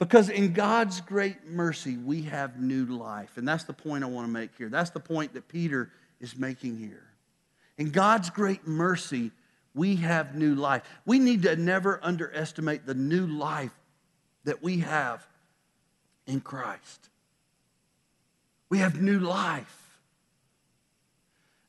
[0.00, 3.36] because in God's great mercy, we have new life.
[3.36, 4.68] And that's the point I want to make here.
[4.68, 7.04] That's the point that Peter is making here.
[7.78, 9.30] In God's great mercy,
[9.76, 10.82] we have new life.
[11.06, 13.70] We need to never underestimate the new life
[14.42, 15.24] that we have
[16.26, 17.08] in Christ.
[18.68, 19.78] We have new life.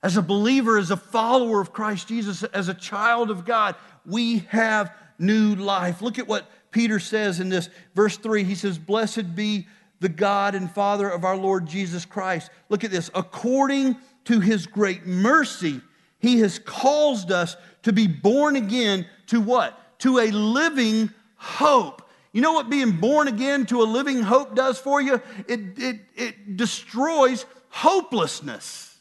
[0.01, 4.39] As a believer, as a follower of Christ Jesus, as a child of God, we
[4.49, 6.01] have new life.
[6.01, 8.43] Look at what Peter says in this verse 3.
[8.43, 9.67] He says, Blessed be
[10.01, 12.51] the God and Father of our Lord Jesus Christ.
[12.67, 13.09] Look at this.
[13.15, 15.79] According to his great mercy,
[16.19, 19.99] he has caused us to be born again to what?
[19.99, 22.01] To a living hope
[22.33, 25.21] you know what being born again to a living hope does for you?
[25.47, 28.97] It, it, it destroys hopelessness.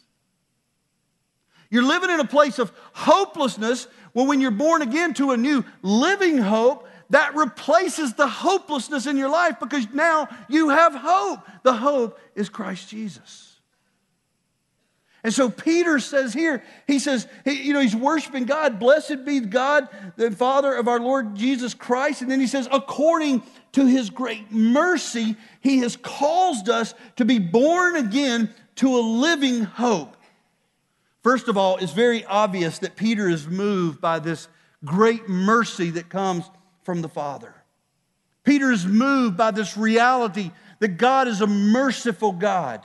[1.71, 3.89] You're living in a place of hopelessness.
[4.13, 9.17] Well, when you're born again to a new living hope, that replaces the hopelessness in
[9.17, 11.41] your life because now you have hope.
[11.63, 13.52] The hope is Christ Jesus.
[15.25, 18.81] And so Peter says here, he says, you know, he's worshiping God.
[18.81, 22.23] Blessed be God, the Father of our Lord Jesus Christ.
[22.23, 27.39] And then he says, according to his great mercy, he has caused us to be
[27.39, 30.17] born again to a living hope.
[31.23, 34.49] First of all, it's very obvious that Peter is moved by this
[34.85, 36.45] great mercy that comes
[36.83, 37.55] from the Father.
[38.43, 42.85] Peter is moved by this reality that God is a merciful God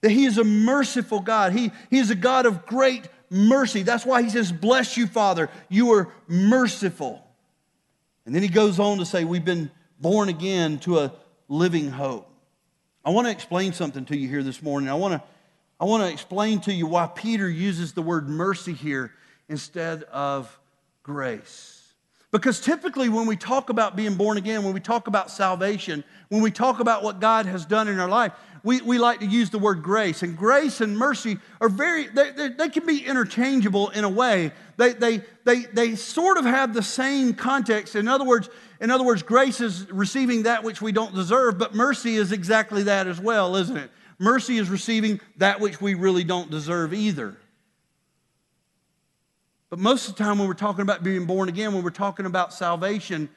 [0.00, 1.52] that He is a merciful God.
[1.52, 3.82] He, he is a God of great mercy.
[3.82, 5.48] That's why He says, Bless you, Father.
[5.68, 7.24] You are merciful.
[8.26, 11.12] And then He goes on to say, We've been born again to a
[11.48, 12.28] living hope.
[13.04, 14.88] I want to explain something to you here this morning.
[14.88, 15.22] I want to,
[15.78, 19.12] I want to explain to you why Peter uses the word mercy here
[19.48, 20.58] instead of
[21.02, 21.79] grace.
[22.32, 26.42] Because typically, when we talk about being born again, when we talk about salvation, when
[26.42, 29.50] we talk about what God has done in our life, we, we like to use
[29.50, 30.22] the word grace.
[30.22, 34.52] And grace and mercy are very, they, they, they can be interchangeable in a way.
[34.76, 37.96] They, they, they, they sort of have the same context.
[37.96, 38.48] In other words,
[38.80, 42.84] in other words, grace is receiving that which we don't deserve, but mercy is exactly
[42.84, 43.90] that as well, isn't it?
[44.20, 47.36] Mercy is receiving that which we really don't deserve either.
[49.70, 52.26] But most of the time, when we're talking about being born again, when we're talking
[52.26, 53.28] about salvation,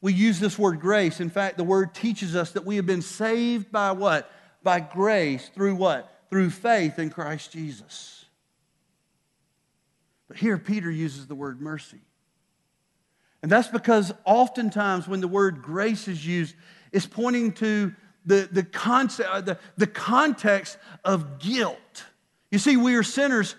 [0.00, 1.20] we use this word grace.
[1.20, 4.30] In fact, the word teaches us that we have been saved by what?
[4.64, 6.12] By grace through what?
[6.28, 8.24] Through faith in Christ Jesus.
[10.26, 12.00] But here, Peter uses the word mercy.
[13.42, 16.56] And that's because oftentimes when the word grace is used,
[16.90, 17.94] it's pointing to
[18.24, 22.04] the, the, concept, uh, the, the context of guilt.
[22.50, 23.54] You see, we are sinners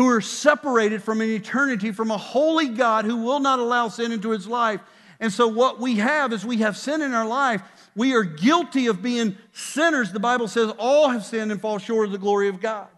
[0.00, 4.12] who are separated from an eternity from a holy God who will not allow sin
[4.12, 4.80] into his life.
[5.20, 7.60] And so, what we have is we have sin in our life.
[7.94, 10.10] We are guilty of being sinners.
[10.10, 12.88] The Bible says all have sinned and fall short of the glory of God.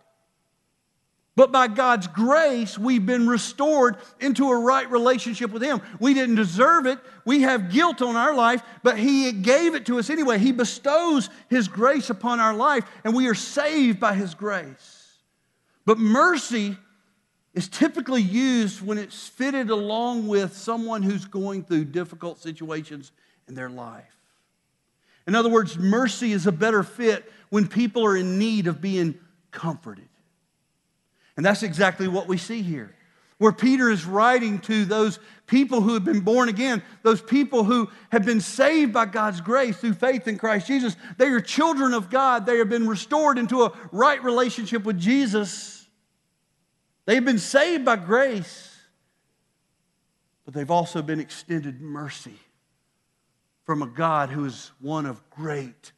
[1.35, 5.83] But by God's grace, we've been restored into a right relationship with Him.
[5.99, 7.01] We didn't deserve it.
[7.25, 10.39] We have guilt on our life, but He gave it to us anyway.
[10.39, 15.19] He bestows His grace upon our life, and we are saved by His grace.
[15.85, 16.77] But mercy
[17.55, 23.13] is typically used when it's fitted along with someone who's going through difficult situations
[23.47, 24.17] in their life.
[25.27, 29.15] In other words, mercy is a better fit when people are in need of being
[29.51, 30.09] comforted.
[31.37, 32.95] And that's exactly what we see here.
[33.39, 37.91] Where Peter is writing to those people who have been born again, those people who
[38.11, 40.97] have been saved by God's grace through faith in Christ Jesus.
[41.19, 42.47] They are children of God.
[42.47, 45.82] They have been restored into a right relationship with Jesus.
[47.05, 48.77] They've been saved by grace,
[50.45, 52.39] but they've also been extended mercy
[53.65, 55.93] from a God who is one of great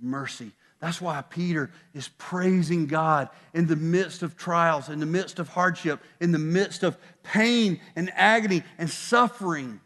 [0.00, 0.52] mercy.
[0.80, 5.48] That's why Peter is praising God in the midst of trials, in the midst of
[5.48, 9.80] hardship, in the midst of pain and agony and suffering.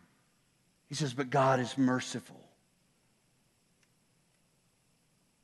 [0.88, 2.40] He says, But God is merciful.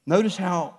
[0.05, 0.77] Notice how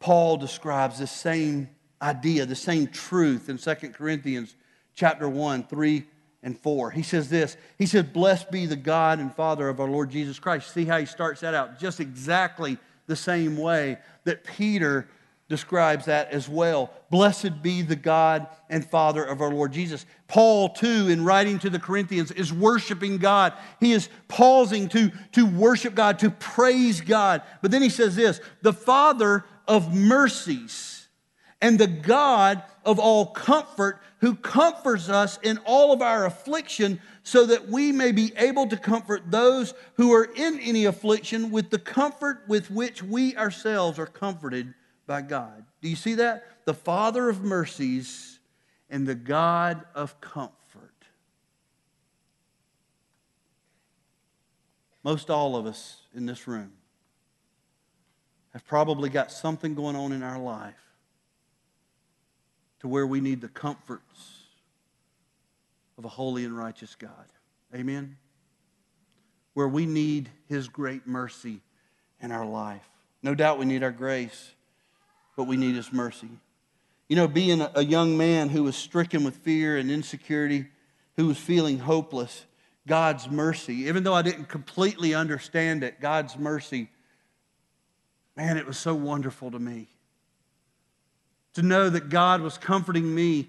[0.00, 1.68] Paul describes this same
[2.00, 4.54] idea, the same truth in 2 Corinthians
[4.94, 6.04] chapter 1, 3
[6.42, 6.90] and 4.
[6.90, 7.56] He says this.
[7.78, 10.72] He says, Blessed be the God and Father of our Lord Jesus Christ.
[10.72, 11.78] See how he starts that out?
[11.78, 15.08] Just exactly the same way that Peter
[15.48, 16.90] describes that as well.
[17.10, 20.04] Blessed be the God and Father of our Lord Jesus.
[20.26, 23.54] Paul, too, in writing to the Corinthians, is worshiping God.
[23.80, 27.42] He is pausing to, to worship God, to praise God.
[27.62, 30.97] But then he says this the Father of mercies
[31.60, 37.46] and the God of all comfort, who comforts us in all of our affliction, so
[37.46, 41.78] that we may be able to comfort those who are in any affliction with the
[41.78, 44.72] comfort with which we ourselves are comforted
[45.06, 45.64] by God.
[45.82, 46.64] Do you see that?
[46.64, 48.38] The Father of mercies
[48.88, 50.54] and the God of comfort.
[55.04, 56.72] Most all of us in this room
[58.52, 60.87] have probably got something going on in our life
[62.80, 64.44] to where we need the comforts
[65.96, 67.26] of a holy and righteous God.
[67.74, 68.16] Amen?
[69.54, 71.60] Where we need His great mercy
[72.20, 72.88] in our life.
[73.22, 74.52] No doubt we need our grace,
[75.36, 76.30] but we need His mercy.
[77.08, 80.66] You know, being a young man who was stricken with fear and insecurity,
[81.16, 82.44] who was feeling hopeless,
[82.86, 86.90] God's mercy, even though I didn't completely understand it, God's mercy,
[88.36, 89.88] man, it was so wonderful to me
[91.58, 93.48] to know that God was comforting me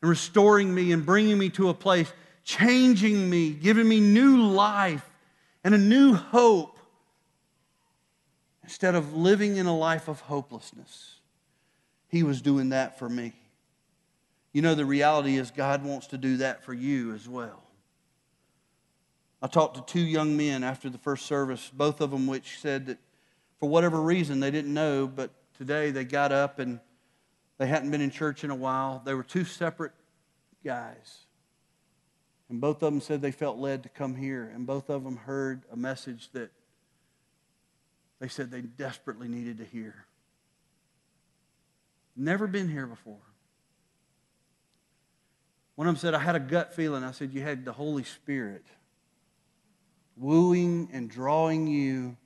[0.00, 2.10] and restoring me and bringing me to a place,
[2.42, 5.08] changing me, giving me new life
[5.62, 6.78] and a new hope
[8.64, 11.16] instead of living in a life of hopelessness.
[12.08, 13.34] He was doing that for me.
[14.54, 17.62] You know, the reality is God wants to do that for you as well.
[19.42, 22.86] I talked to two young men after the first service, both of them which said
[22.86, 22.98] that
[23.60, 26.80] for whatever reason they didn't know, but today they got up and
[27.58, 29.02] they hadn't been in church in a while.
[29.04, 29.92] They were two separate
[30.64, 31.26] guys.
[32.48, 34.50] And both of them said they felt led to come here.
[34.54, 36.50] And both of them heard a message that
[38.20, 40.06] they said they desperately needed to hear.
[42.16, 43.16] Never been here before.
[45.74, 47.04] One of them said, I had a gut feeling.
[47.04, 48.64] I said, You had the Holy Spirit
[50.16, 52.16] wooing and drawing you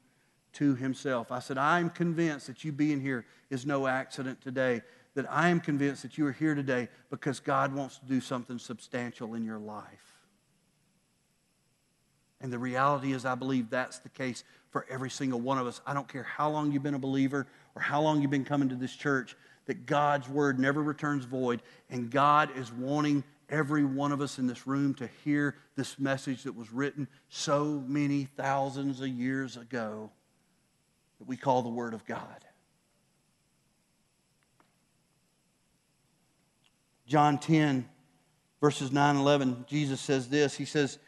[0.54, 1.30] to Himself.
[1.30, 4.82] I said, I'm convinced that you being here is no accident today
[5.14, 8.58] that I am convinced that you are here today because God wants to do something
[8.58, 10.12] substantial in your life.
[12.40, 15.80] And the reality is, I believe that's the case for every single one of us.
[15.86, 17.46] I don't care how long you've been a believer
[17.76, 19.36] or how long you've been coming to this church,
[19.66, 21.62] that God's word never returns void.
[21.88, 26.42] And God is wanting every one of us in this room to hear this message
[26.44, 30.10] that was written so many thousands of years ago
[31.18, 32.44] that we call the Word of God.
[37.12, 37.86] John 10,
[38.58, 40.54] verses 9 11, Jesus says this.
[40.54, 40.98] He says,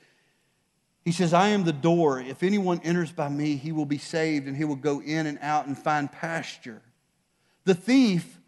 [1.03, 2.21] he says, I am the door.
[2.21, 5.39] If anyone enters by me, he will be saved, and he will go in and
[5.41, 6.83] out and find pasture.
[7.65, 8.39] The thief,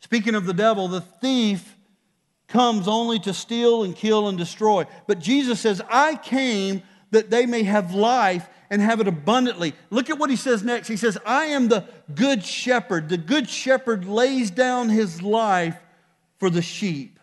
[0.00, 1.78] speaking of the devil, the thief
[2.46, 4.84] comes only to steal and kill and destroy.
[5.06, 6.82] But Jesus says, I came
[7.12, 9.72] that they may have life and have it abundantly.
[9.88, 10.88] Look at what he says next.
[10.88, 13.08] He says, I am the good shepherd.
[13.08, 15.78] The good shepherd lays down his life
[16.38, 17.18] for the sheep.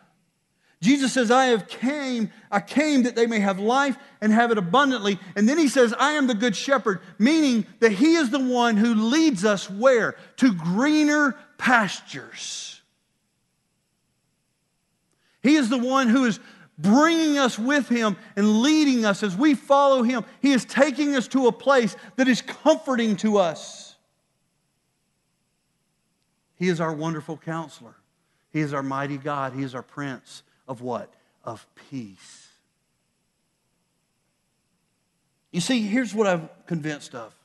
[0.82, 4.58] Jesus says, I have came, I came that they may have life and have it
[4.58, 5.20] abundantly.
[5.36, 8.78] And then he says, I am the good shepherd, meaning that he is the one
[8.78, 10.16] who leads us where?
[10.38, 12.82] To greener pastures.
[15.42, 16.40] He is the one who is
[16.78, 20.26] bringing us with him and leading us as we follow him.
[20.42, 23.96] He is taking us to a place that is comforting to us.
[26.58, 27.96] He is our wonderful counselor.
[28.56, 29.52] He is our mighty God.
[29.52, 31.14] He is our prince of what?
[31.44, 32.48] Of peace.
[35.52, 37.36] You see, here's what I'm convinced of.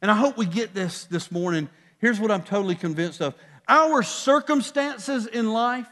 [0.00, 1.68] And I hope we get this this morning.
[1.98, 3.34] Here's what I'm totally convinced of.
[3.68, 5.88] Our circumstances in life,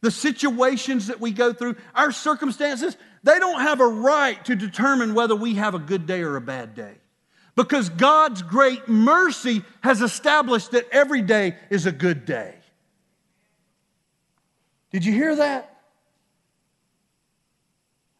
[0.00, 5.12] the situations that we go through, our circumstances, they don't have a right to determine
[5.12, 6.94] whether we have a good day or a bad day.
[7.54, 12.54] Because God's great mercy has established that every day is a good day.
[14.94, 15.76] Did you hear that?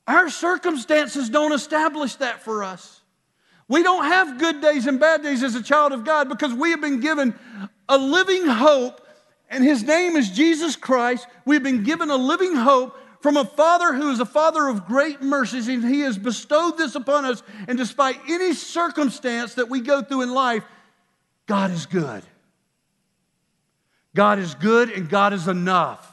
[0.08, 3.00] Our circumstances don't establish that for us.
[3.68, 6.72] We don't have good days and bad days as a child of God because we
[6.72, 7.38] have been given
[7.88, 9.06] a living hope,
[9.48, 11.28] and His name is Jesus Christ.
[11.44, 15.22] We've been given a living hope from a Father who is a Father of great
[15.22, 17.44] mercies, and He has bestowed this upon us.
[17.68, 20.64] And despite any circumstance that we go through in life,
[21.46, 22.24] God is good.
[24.16, 26.10] God is good, and God is enough.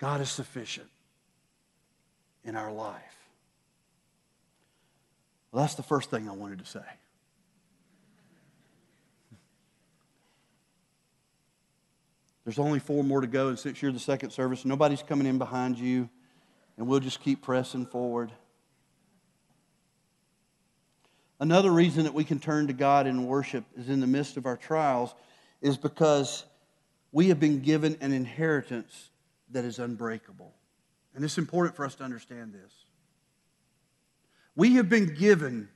[0.00, 0.88] God is sufficient
[2.42, 2.96] in our life.
[5.52, 6.80] Well, that's the first thing I wanted to say.
[12.44, 15.36] There's only four more to go, and since you're the second service, nobody's coming in
[15.36, 16.08] behind you,
[16.78, 18.32] and we'll just keep pressing forward.
[21.38, 24.46] Another reason that we can turn to God in worship is in the midst of
[24.46, 25.14] our trials,
[25.60, 26.44] is because
[27.12, 29.09] we have been given an inheritance
[29.52, 30.54] that is unbreakable.
[31.14, 32.72] And it's important for us to understand this.
[34.54, 35.68] We have been given,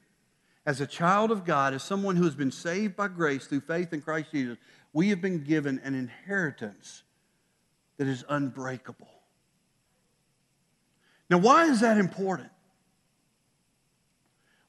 [0.66, 3.93] as a child of God, as someone who has been saved by grace through faith
[3.93, 4.59] in Christ Jesus,
[4.93, 7.03] we have been given an inheritance
[7.97, 9.09] that is unbreakable.
[11.31, 12.51] Now, why is that important?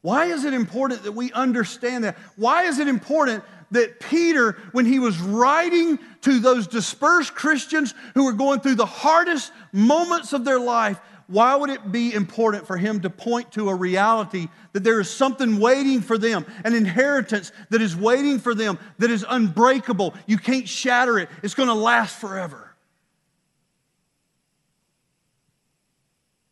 [0.01, 2.15] Why is it important that we understand that?
[2.35, 8.25] Why is it important that Peter, when he was writing to those dispersed Christians who
[8.25, 12.77] were going through the hardest moments of their life, why would it be important for
[12.77, 17.51] him to point to a reality that there is something waiting for them, an inheritance
[17.71, 20.13] that is waiting for them, that is unbreakable?
[20.27, 22.75] You can't shatter it, it's going to last forever.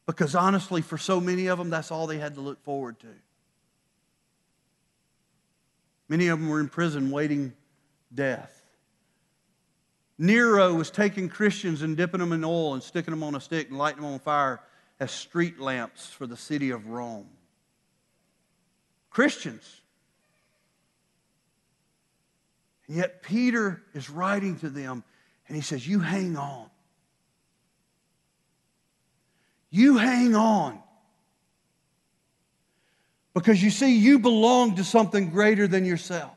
[0.05, 3.07] Because honestly, for so many of them, that's all they had to look forward to.
[6.10, 7.54] Many of them were in prison waiting
[8.14, 8.62] death.
[10.18, 13.70] Nero was taking Christians and dipping them in oil and sticking them on a stick
[13.70, 14.62] and lighting them on fire
[14.99, 17.28] as street lamps for the city of Rome.
[19.10, 19.82] Christians.
[22.88, 25.04] And yet Peter is writing to them
[25.47, 26.70] and he says, You hang on.
[29.70, 30.80] You hang on.
[33.34, 36.31] Because you see, you belong to something greater than yourself.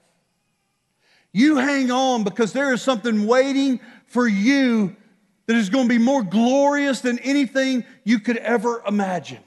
[1.33, 4.97] You hang on because there is something waiting for you
[5.47, 9.43] that is going to be more glorious than anything you could ever imagine.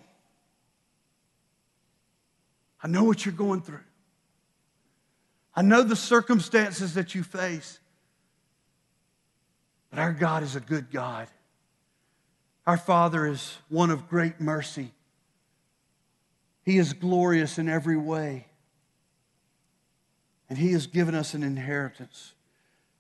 [2.82, 3.80] I know what you're going through.
[5.56, 7.80] I know the circumstances that you face.
[9.90, 11.28] But our God is a good God.
[12.68, 14.92] Our Father is one of great mercy.
[16.70, 18.46] He is glorious in every way.
[20.50, 22.34] And He has given us an inheritance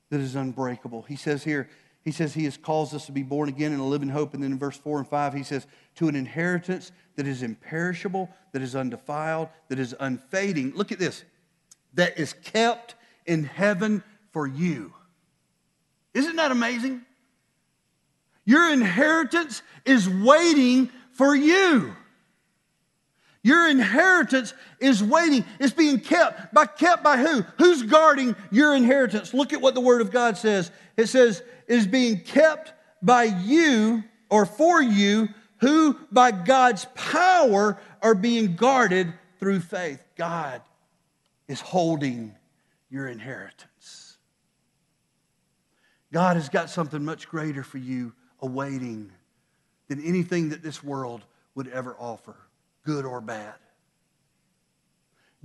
[0.10, 1.04] that is unbreakable.
[1.04, 1.70] He says here,
[2.04, 4.34] He says he has caused us to be born again in a living hope.
[4.34, 5.68] And then in verse 4 and 5, he says,
[5.98, 10.74] to an inheritance that is imperishable, that is undefiled, that is unfading.
[10.74, 11.24] Look at this
[11.94, 12.96] that is kept
[13.28, 14.96] in heaven for you.
[16.16, 17.02] Isn't that amazing?
[18.46, 21.96] Your inheritance is waiting for you.
[23.42, 25.46] Your inheritance is waiting.
[25.60, 26.54] It's being kept.
[26.54, 27.42] By kept by who?
[27.58, 29.34] Who's guarding your inheritance?
[29.34, 30.72] Look at what the Word of God says.
[30.98, 35.30] It says, is being kept by you or for you
[35.62, 40.04] who by God's power are being guarded through faith.
[40.18, 40.62] God
[41.48, 42.36] is holding
[42.90, 44.18] your inheritance.
[46.12, 49.12] God has got something much greater for you awaiting
[49.88, 51.24] than anything that this world
[51.56, 52.36] would ever offer
[52.90, 53.54] good or bad.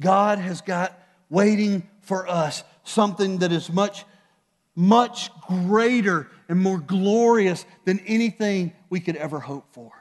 [0.00, 4.06] God has got waiting for us something that is much,
[4.74, 9.92] much greater and more glorious than anything we could ever hope for.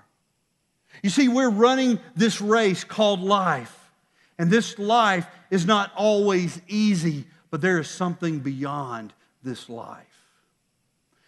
[1.02, 3.91] You see, we're running this race called life,
[4.39, 9.12] and this life is not always easy, but there is something beyond
[9.44, 10.06] this life.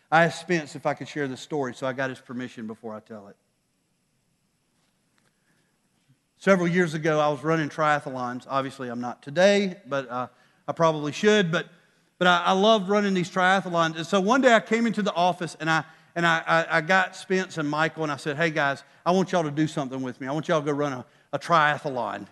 [0.09, 2.95] I asked Spence if I could share this story, so I got his permission before
[2.95, 3.35] I tell it.
[6.45, 8.45] Several years ago, I was running triathlons.
[8.47, 10.27] Obviously, I'm not today, but uh,
[10.67, 11.51] I probably should.
[11.51, 11.65] But,
[12.19, 13.95] but I, I loved running these triathlons.
[13.95, 15.83] And so one day I came into the office and I,
[16.15, 19.31] and I, I, I, got Spence and Michael and I said, hey guys, I want
[19.31, 20.27] y'all to do something with me.
[20.27, 22.27] I want y'all to go run a, a triathlon.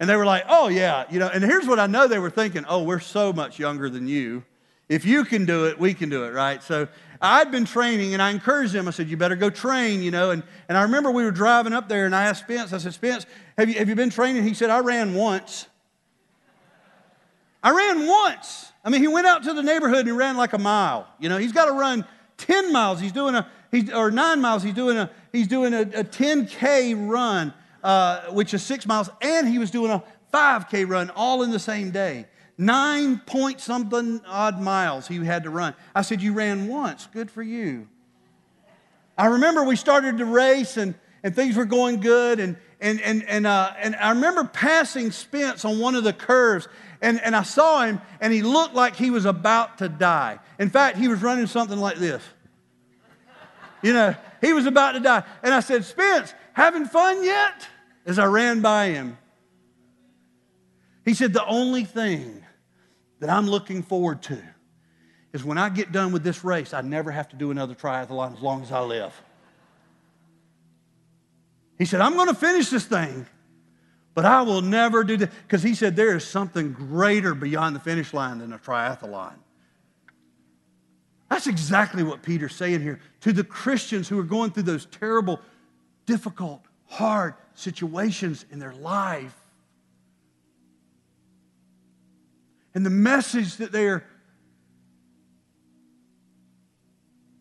[0.00, 2.30] And they were like, oh yeah, you know, and here's what I know they were
[2.30, 4.42] thinking, oh, we're so much younger than you.
[4.88, 6.60] If you can do it, we can do it, right?
[6.62, 6.88] So
[7.22, 8.88] I'd been training and I encouraged them.
[8.88, 10.32] I said, You better go train, you know.
[10.32, 12.92] And, and I remember we were driving up there and I asked Spence, I said,
[12.92, 13.24] Spence,
[13.58, 14.44] have you, have you been training?
[14.44, 15.66] He said, I ran once.
[17.62, 18.72] I ran once.
[18.84, 21.06] I mean, he went out to the neighborhood and he ran like a mile.
[21.20, 22.04] You know, he's got to run
[22.38, 23.00] 10 miles.
[23.00, 24.62] He's doing a, he's, or nine miles.
[24.62, 29.10] He's doing a, he's doing a, a 10K run, uh, which is six miles.
[29.20, 32.26] And he was doing a 5K run all in the same day.
[32.58, 35.74] Nine point something odd miles he had to run.
[35.94, 37.08] I said, You ran once.
[37.12, 37.88] Good for you.
[39.16, 42.40] I remember we started to race and, and things were going good.
[42.40, 46.66] And, and, and, and, uh, and I remember passing Spence on one of the curves.
[47.00, 50.40] And, and I saw him and he looked like he was about to die.
[50.58, 52.22] In fact, he was running something like this.
[53.82, 55.24] You know, he was about to die.
[55.42, 57.68] And I said, Spence, having fun yet?
[58.04, 59.16] As I ran by him.
[61.04, 62.44] He said, The only thing
[63.20, 64.42] that I'm looking forward to
[65.32, 68.36] is when I get done with this race, I never have to do another triathlon
[68.36, 69.20] as long as I live.
[71.78, 73.26] He said, I'm going to finish this thing,
[74.14, 75.30] but I will never do that.
[75.42, 79.34] Because he said, there is something greater beyond the finish line than a triathlon.
[81.28, 85.40] That's exactly what Peter's saying here to the Christians who are going through those terrible,
[86.04, 89.34] difficult, hard situations in their life.
[92.74, 94.04] and the message that they are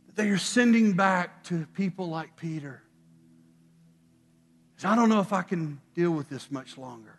[0.08, 2.82] that they are sending back to people like Peter
[4.86, 7.18] I don't know if I can deal with this much longer.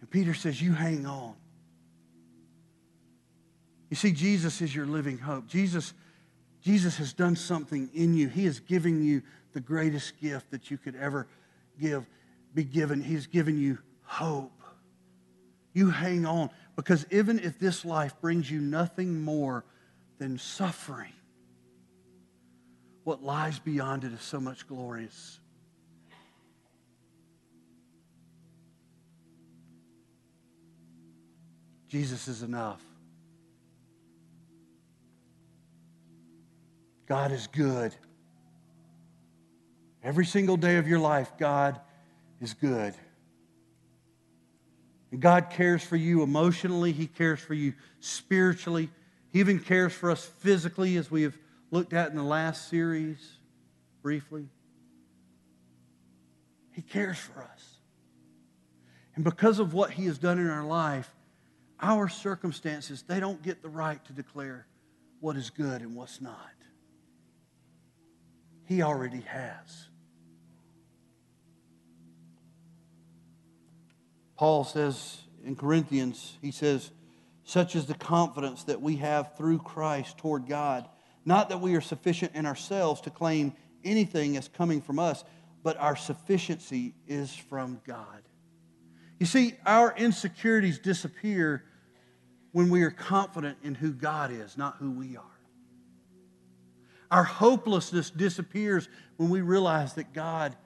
[0.00, 1.34] And Peter says, You hang on.
[3.90, 5.46] You see, Jesus is your living hope.
[5.46, 5.94] Jesus,
[6.60, 8.28] Jesus has done something in you.
[8.28, 9.22] He is giving you
[9.54, 11.26] the greatest gift that you could ever
[11.80, 12.06] give,
[12.54, 13.02] be given.
[13.02, 14.52] He's given you hope.
[15.72, 19.64] You hang on because even if this life brings you nothing more
[20.18, 21.12] than suffering,
[23.08, 25.40] what lies beyond it is so much glorious.
[31.88, 32.82] Jesus is enough.
[37.06, 37.94] God is good.
[40.04, 41.80] Every single day of your life, God
[42.42, 42.92] is good.
[45.12, 48.90] And God cares for you emotionally, He cares for you spiritually,
[49.32, 51.38] He even cares for us physically, as we have
[51.70, 53.18] looked at in the last series
[54.02, 54.48] briefly.
[56.72, 57.78] He cares for us.
[59.14, 61.12] And because of what He has done in our life,
[61.80, 64.66] our circumstances, they don't get the right to declare
[65.20, 66.36] what is good and what's not.
[68.64, 69.88] He already has.
[74.36, 76.92] Paul says in Corinthians, he says,
[77.44, 80.86] such is the confidence that we have through Christ toward God.
[81.28, 83.52] Not that we are sufficient in ourselves to claim
[83.84, 85.24] anything as coming from us,
[85.62, 88.22] but our sufficiency is from God.
[89.20, 91.64] You see, our insecurities disappear
[92.52, 95.38] when we are confident in who God is, not who we are.
[97.10, 100.56] Our hopelessness disappears when we realize that God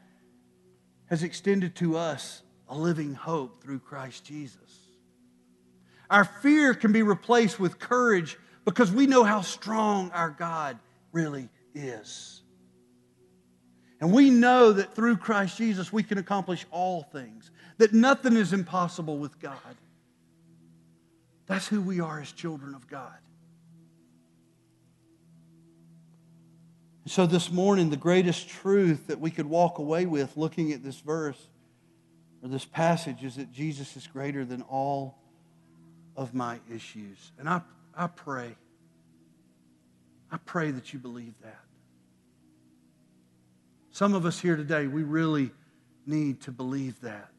[1.07, 4.79] has extended to us a living hope through Christ Jesus.
[6.09, 10.79] Our fear can be replaced with courage because we know how strong our God
[11.13, 12.43] really is.
[14.01, 18.53] And we know that through Christ Jesus we can accomplish all things, that nothing is
[18.53, 19.77] impossible with God.
[21.47, 23.13] That's who we are as children of God.
[27.05, 30.83] And So, this morning, the greatest truth that we could walk away with looking at
[30.83, 31.49] this verse
[32.43, 35.19] or this passage is that Jesus is greater than all
[36.17, 37.33] of my issues.
[37.39, 37.61] And I,
[37.97, 38.57] I pray,
[40.31, 41.61] I pray that you believe that.
[43.91, 45.51] Some of us here today, we really
[46.07, 47.31] need to believe that.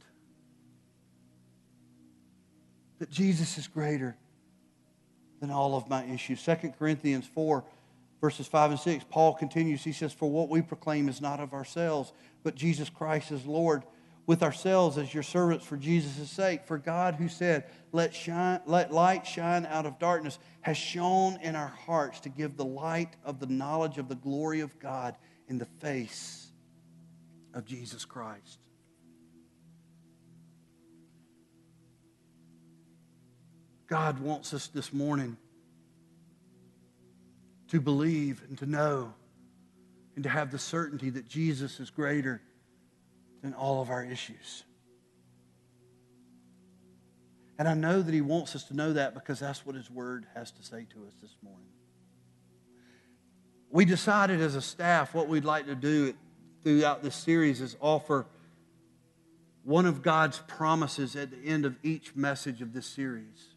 [2.99, 4.15] That Jesus is greater
[5.41, 6.43] than all of my issues.
[6.43, 7.63] 2 Corinthians 4
[8.23, 9.83] verses 5 and 6, Paul continues.
[9.83, 13.83] He says, For what we proclaim is not of ourselves, but Jesus Christ is Lord,
[14.25, 16.65] with ourselves as your servants for Jesus' sake.
[16.65, 21.55] For God, who said, let, shine, let light shine out of darkness, has shone in
[21.55, 25.15] our hearts to give the light of the knowledge of the glory of God
[25.47, 26.51] in the face
[27.53, 28.59] of Jesus Christ.
[33.87, 35.37] God wants us this morning
[37.67, 39.13] to believe and to know
[40.15, 42.41] and to have the certainty that Jesus is greater
[43.43, 44.63] than all of our issues.
[47.59, 50.25] And I know that He wants us to know that because that's what His Word
[50.33, 51.67] has to say to us this morning.
[53.69, 56.15] We decided as a staff what we'd like to do
[56.63, 58.25] throughout this series is offer
[59.63, 63.49] one of God's promises at the end of each message of this series.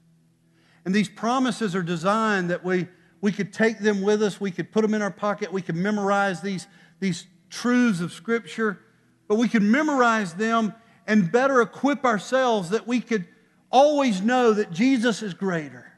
[0.84, 2.89] And these promises are designed that we
[3.20, 4.41] we could take them with us.
[4.41, 5.53] We could put them in our pocket.
[5.53, 6.66] We could memorize these,
[7.01, 8.80] these truths of Scripture.
[9.29, 10.74] But we could memorize them
[11.07, 13.27] and better equip ourselves that we could
[13.70, 15.93] always know that Jesus is greater.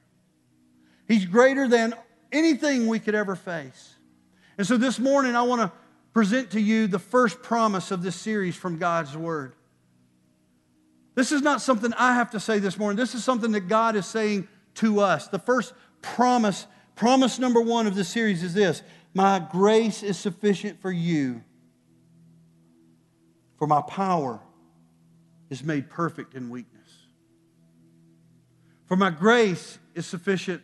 [1.06, 1.94] He's greater than
[2.32, 3.94] anything we could ever face.
[4.56, 5.72] And so this morning, I want to
[6.12, 9.54] present to you the first promise of this series from God's Word.
[11.14, 12.96] This is not something I have to say this morning.
[12.96, 15.28] This is something that God is saying to us.
[15.28, 15.72] The first
[16.02, 16.66] promise
[16.98, 18.82] Promise number one of this series is this
[19.14, 21.44] My grace is sufficient for you,
[23.58, 24.40] for my power
[25.50, 26.78] is made perfect in weakness.
[28.86, 30.62] For my grace is sufficient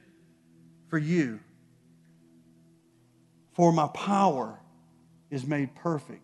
[0.89, 1.41] for you,
[3.53, 4.59] for my power
[5.31, 6.21] is made perfect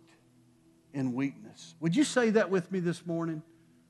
[0.95, 1.75] in weakness.
[1.81, 3.43] Would you say that with me this morning?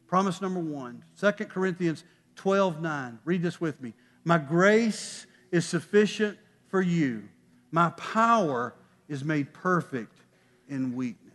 [0.07, 2.05] Promise number one, 2 Corinthians
[2.37, 3.19] 12 9.
[3.25, 3.95] Read this with me.
[4.25, 7.29] My grace is sufficient for you.
[7.71, 8.75] My power
[9.09, 10.17] is made perfect
[10.69, 11.30] in weakness.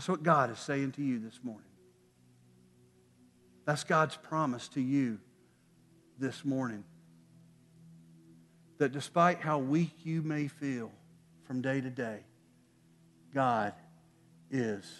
[0.00, 1.68] That's what God is saying to you this morning.
[3.66, 5.18] That's God's promise to you
[6.18, 6.84] this morning.
[8.78, 10.90] That despite how weak you may feel
[11.44, 12.20] from day to day,
[13.34, 13.74] God
[14.50, 14.90] is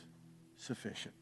[0.58, 1.14] sufficient.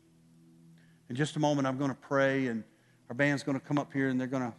[1.08, 2.64] In just a moment, I'm going to pray and
[3.08, 4.54] our band's going to come up here and they're going to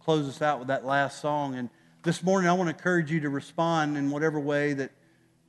[0.00, 1.56] close us out with that last song.
[1.56, 1.68] And
[2.04, 4.92] this morning, I want to encourage you to respond in whatever way that,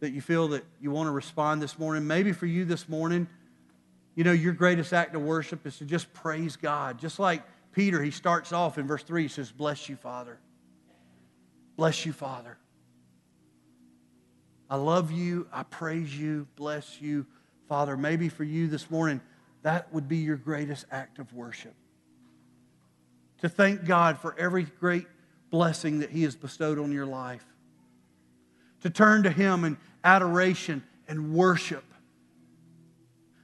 [0.03, 2.05] that you feel that you want to respond this morning.
[2.05, 3.25] Maybe for you this morning,
[4.15, 6.99] you know, your greatest act of worship is to just praise God.
[6.99, 7.41] Just like
[7.71, 10.37] Peter, he starts off in verse 3, he says, Bless you, Father.
[11.77, 12.57] Bless you, Father.
[14.69, 15.47] I love you.
[15.53, 16.47] I praise you.
[16.57, 17.25] Bless you,
[17.69, 17.95] Father.
[17.95, 19.21] Maybe for you this morning,
[19.61, 21.75] that would be your greatest act of worship
[23.39, 25.07] to thank God for every great
[25.49, 27.45] blessing that He has bestowed on your life,
[28.81, 31.83] to turn to Him in adoration and worship.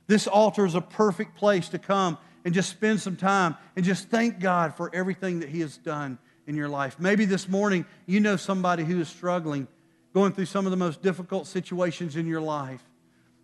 [0.08, 4.10] This altar is a perfect place to come and just spend some time and just
[4.10, 7.00] thank God for everything that He has done in your life.
[7.00, 9.68] Maybe this morning you know somebody who is struggling,
[10.14, 12.84] going through some of the most difficult situations in your life.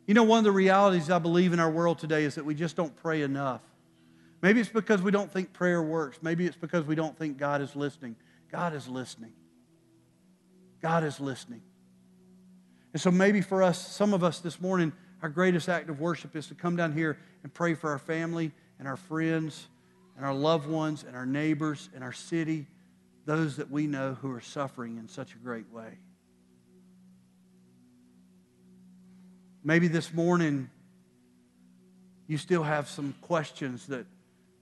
[0.07, 2.55] You know, one of the realities I believe in our world today is that we
[2.55, 3.61] just don't pray enough.
[4.41, 6.19] Maybe it's because we don't think prayer works.
[6.21, 8.15] Maybe it's because we don't think God is listening.
[8.51, 9.33] God is listening.
[10.81, 11.61] God is listening.
[12.95, 16.33] And so maybe for us, some of us this morning, our greatest act of worship
[16.33, 19.67] is to come down here and pray for our family and our friends
[20.15, 22.67] and our loved ones and our neighbors and our city,
[23.25, 25.97] those that we know who are suffering in such a great way.
[29.61, 30.69] Maybe this morning
[32.27, 34.05] you still have some questions that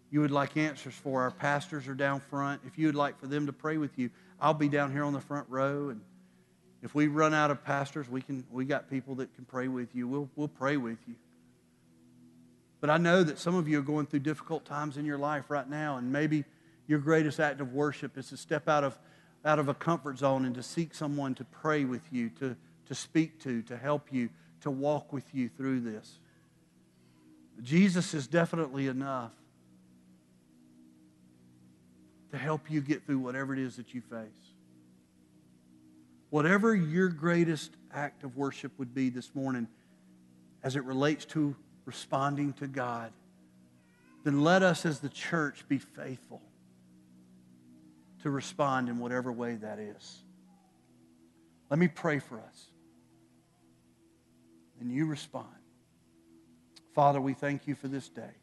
[0.09, 2.61] you would like answers for, our pastors are down front.
[2.65, 4.09] If you would like for them to pray with you,
[4.41, 5.89] I'll be down here on the front row.
[5.89, 6.01] And
[6.83, 9.95] if we run out of pastors, we, can, we got people that can pray with
[9.95, 10.05] you.
[10.05, 11.15] We'll, we'll pray with you.
[12.81, 15.45] But I know that some of you are going through difficult times in your life
[15.47, 16.43] right now, and maybe
[16.85, 18.99] your greatest act of worship is to step out of,
[19.45, 22.53] out of a comfort zone and to seek someone to pray with you, to,
[22.87, 24.29] to speak to, to help you,
[24.59, 26.19] to walk with you through this.
[27.61, 29.31] Jesus is definitely enough
[32.31, 34.42] to help you get through whatever it is that you face.
[36.33, 39.67] Whatever your greatest act of worship would be this morning
[40.63, 41.55] as it relates to
[41.85, 43.11] responding to God,
[44.23, 46.41] then let us as the church be faithful
[48.23, 50.23] to respond in whatever way that is.
[51.69, 52.65] Let me pray for us.
[54.81, 55.45] And you respond.
[56.95, 58.33] Father, we thank you for this day.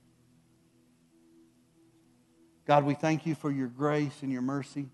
[2.69, 4.91] God, we thank you for your grace and your mercy.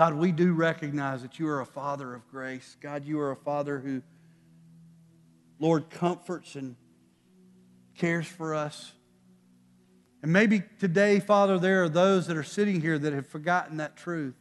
[0.00, 2.74] God, we do recognize that you are a Father of grace.
[2.80, 4.00] God, you are a Father who,
[5.58, 6.74] Lord, comforts and
[7.98, 8.92] cares for us.
[10.22, 13.94] And maybe today, Father, there are those that are sitting here that have forgotten that
[13.94, 14.32] truth.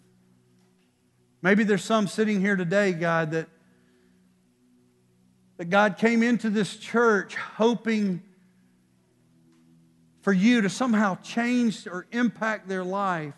[1.41, 3.49] Maybe there's some sitting here today, God, that,
[5.57, 8.23] that God came into this church hoping
[10.21, 13.33] for you to somehow change or impact their life,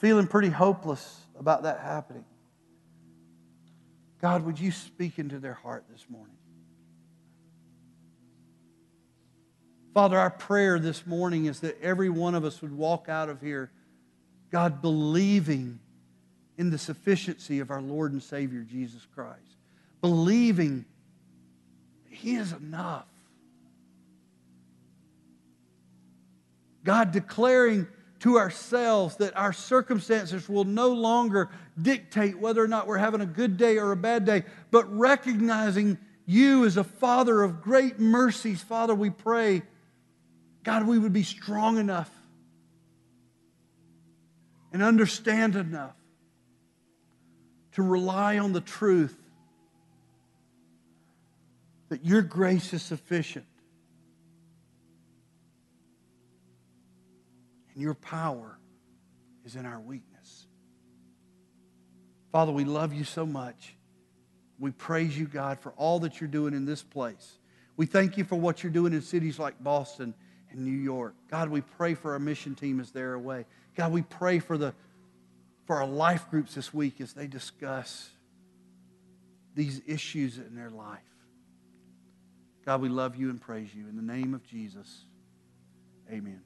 [0.00, 2.24] feeling pretty hopeless about that happening.
[4.22, 6.36] God, would you speak into their heart this morning?
[9.92, 13.42] Father, our prayer this morning is that every one of us would walk out of
[13.42, 13.70] here,
[14.50, 15.78] God, believing
[16.56, 19.56] in the sufficiency of our Lord and Savior, Jesus Christ,
[20.00, 20.86] believing
[22.08, 23.04] He is enough.
[26.84, 27.86] God, declaring
[28.20, 31.50] to ourselves that our circumstances will no longer
[31.80, 35.98] dictate whether or not we're having a good day or a bad day, but recognizing
[36.26, 38.62] you as a Father of great mercies.
[38.62, 39.62] Father, we pray
[40.62, 42.10] God, we would be strong enough
[44.72, 45.96] and understand enough
[47.72, 49.16] to rely on the truth
[51.88, 53.46] that your grace is sufficient
[57.80, 58.58] and your power
[59.42, 60.46] is in our weakness.
[62.30, 63.74] Father, we love you so much.
[64.58, 67.38] We praise you, God, for all that you're doing in this place.
[67.78, 70.12] We thank you for what you're doing in cities like Boston
[70.50, 71.14] and New York.
[71.30, 73.46] God, we pray for our mission team as they're away.
[73.74, 74.74] God, we pray for, the,
[75.66, 78.10] for our life groups this week as they discuss
[79.54, 81.00] these issues in their life.
[82.66, 83.88] God, we love you and praise you.
[83.88, 85.06] In the name of Jesus,
[86.12, 86.42] amen.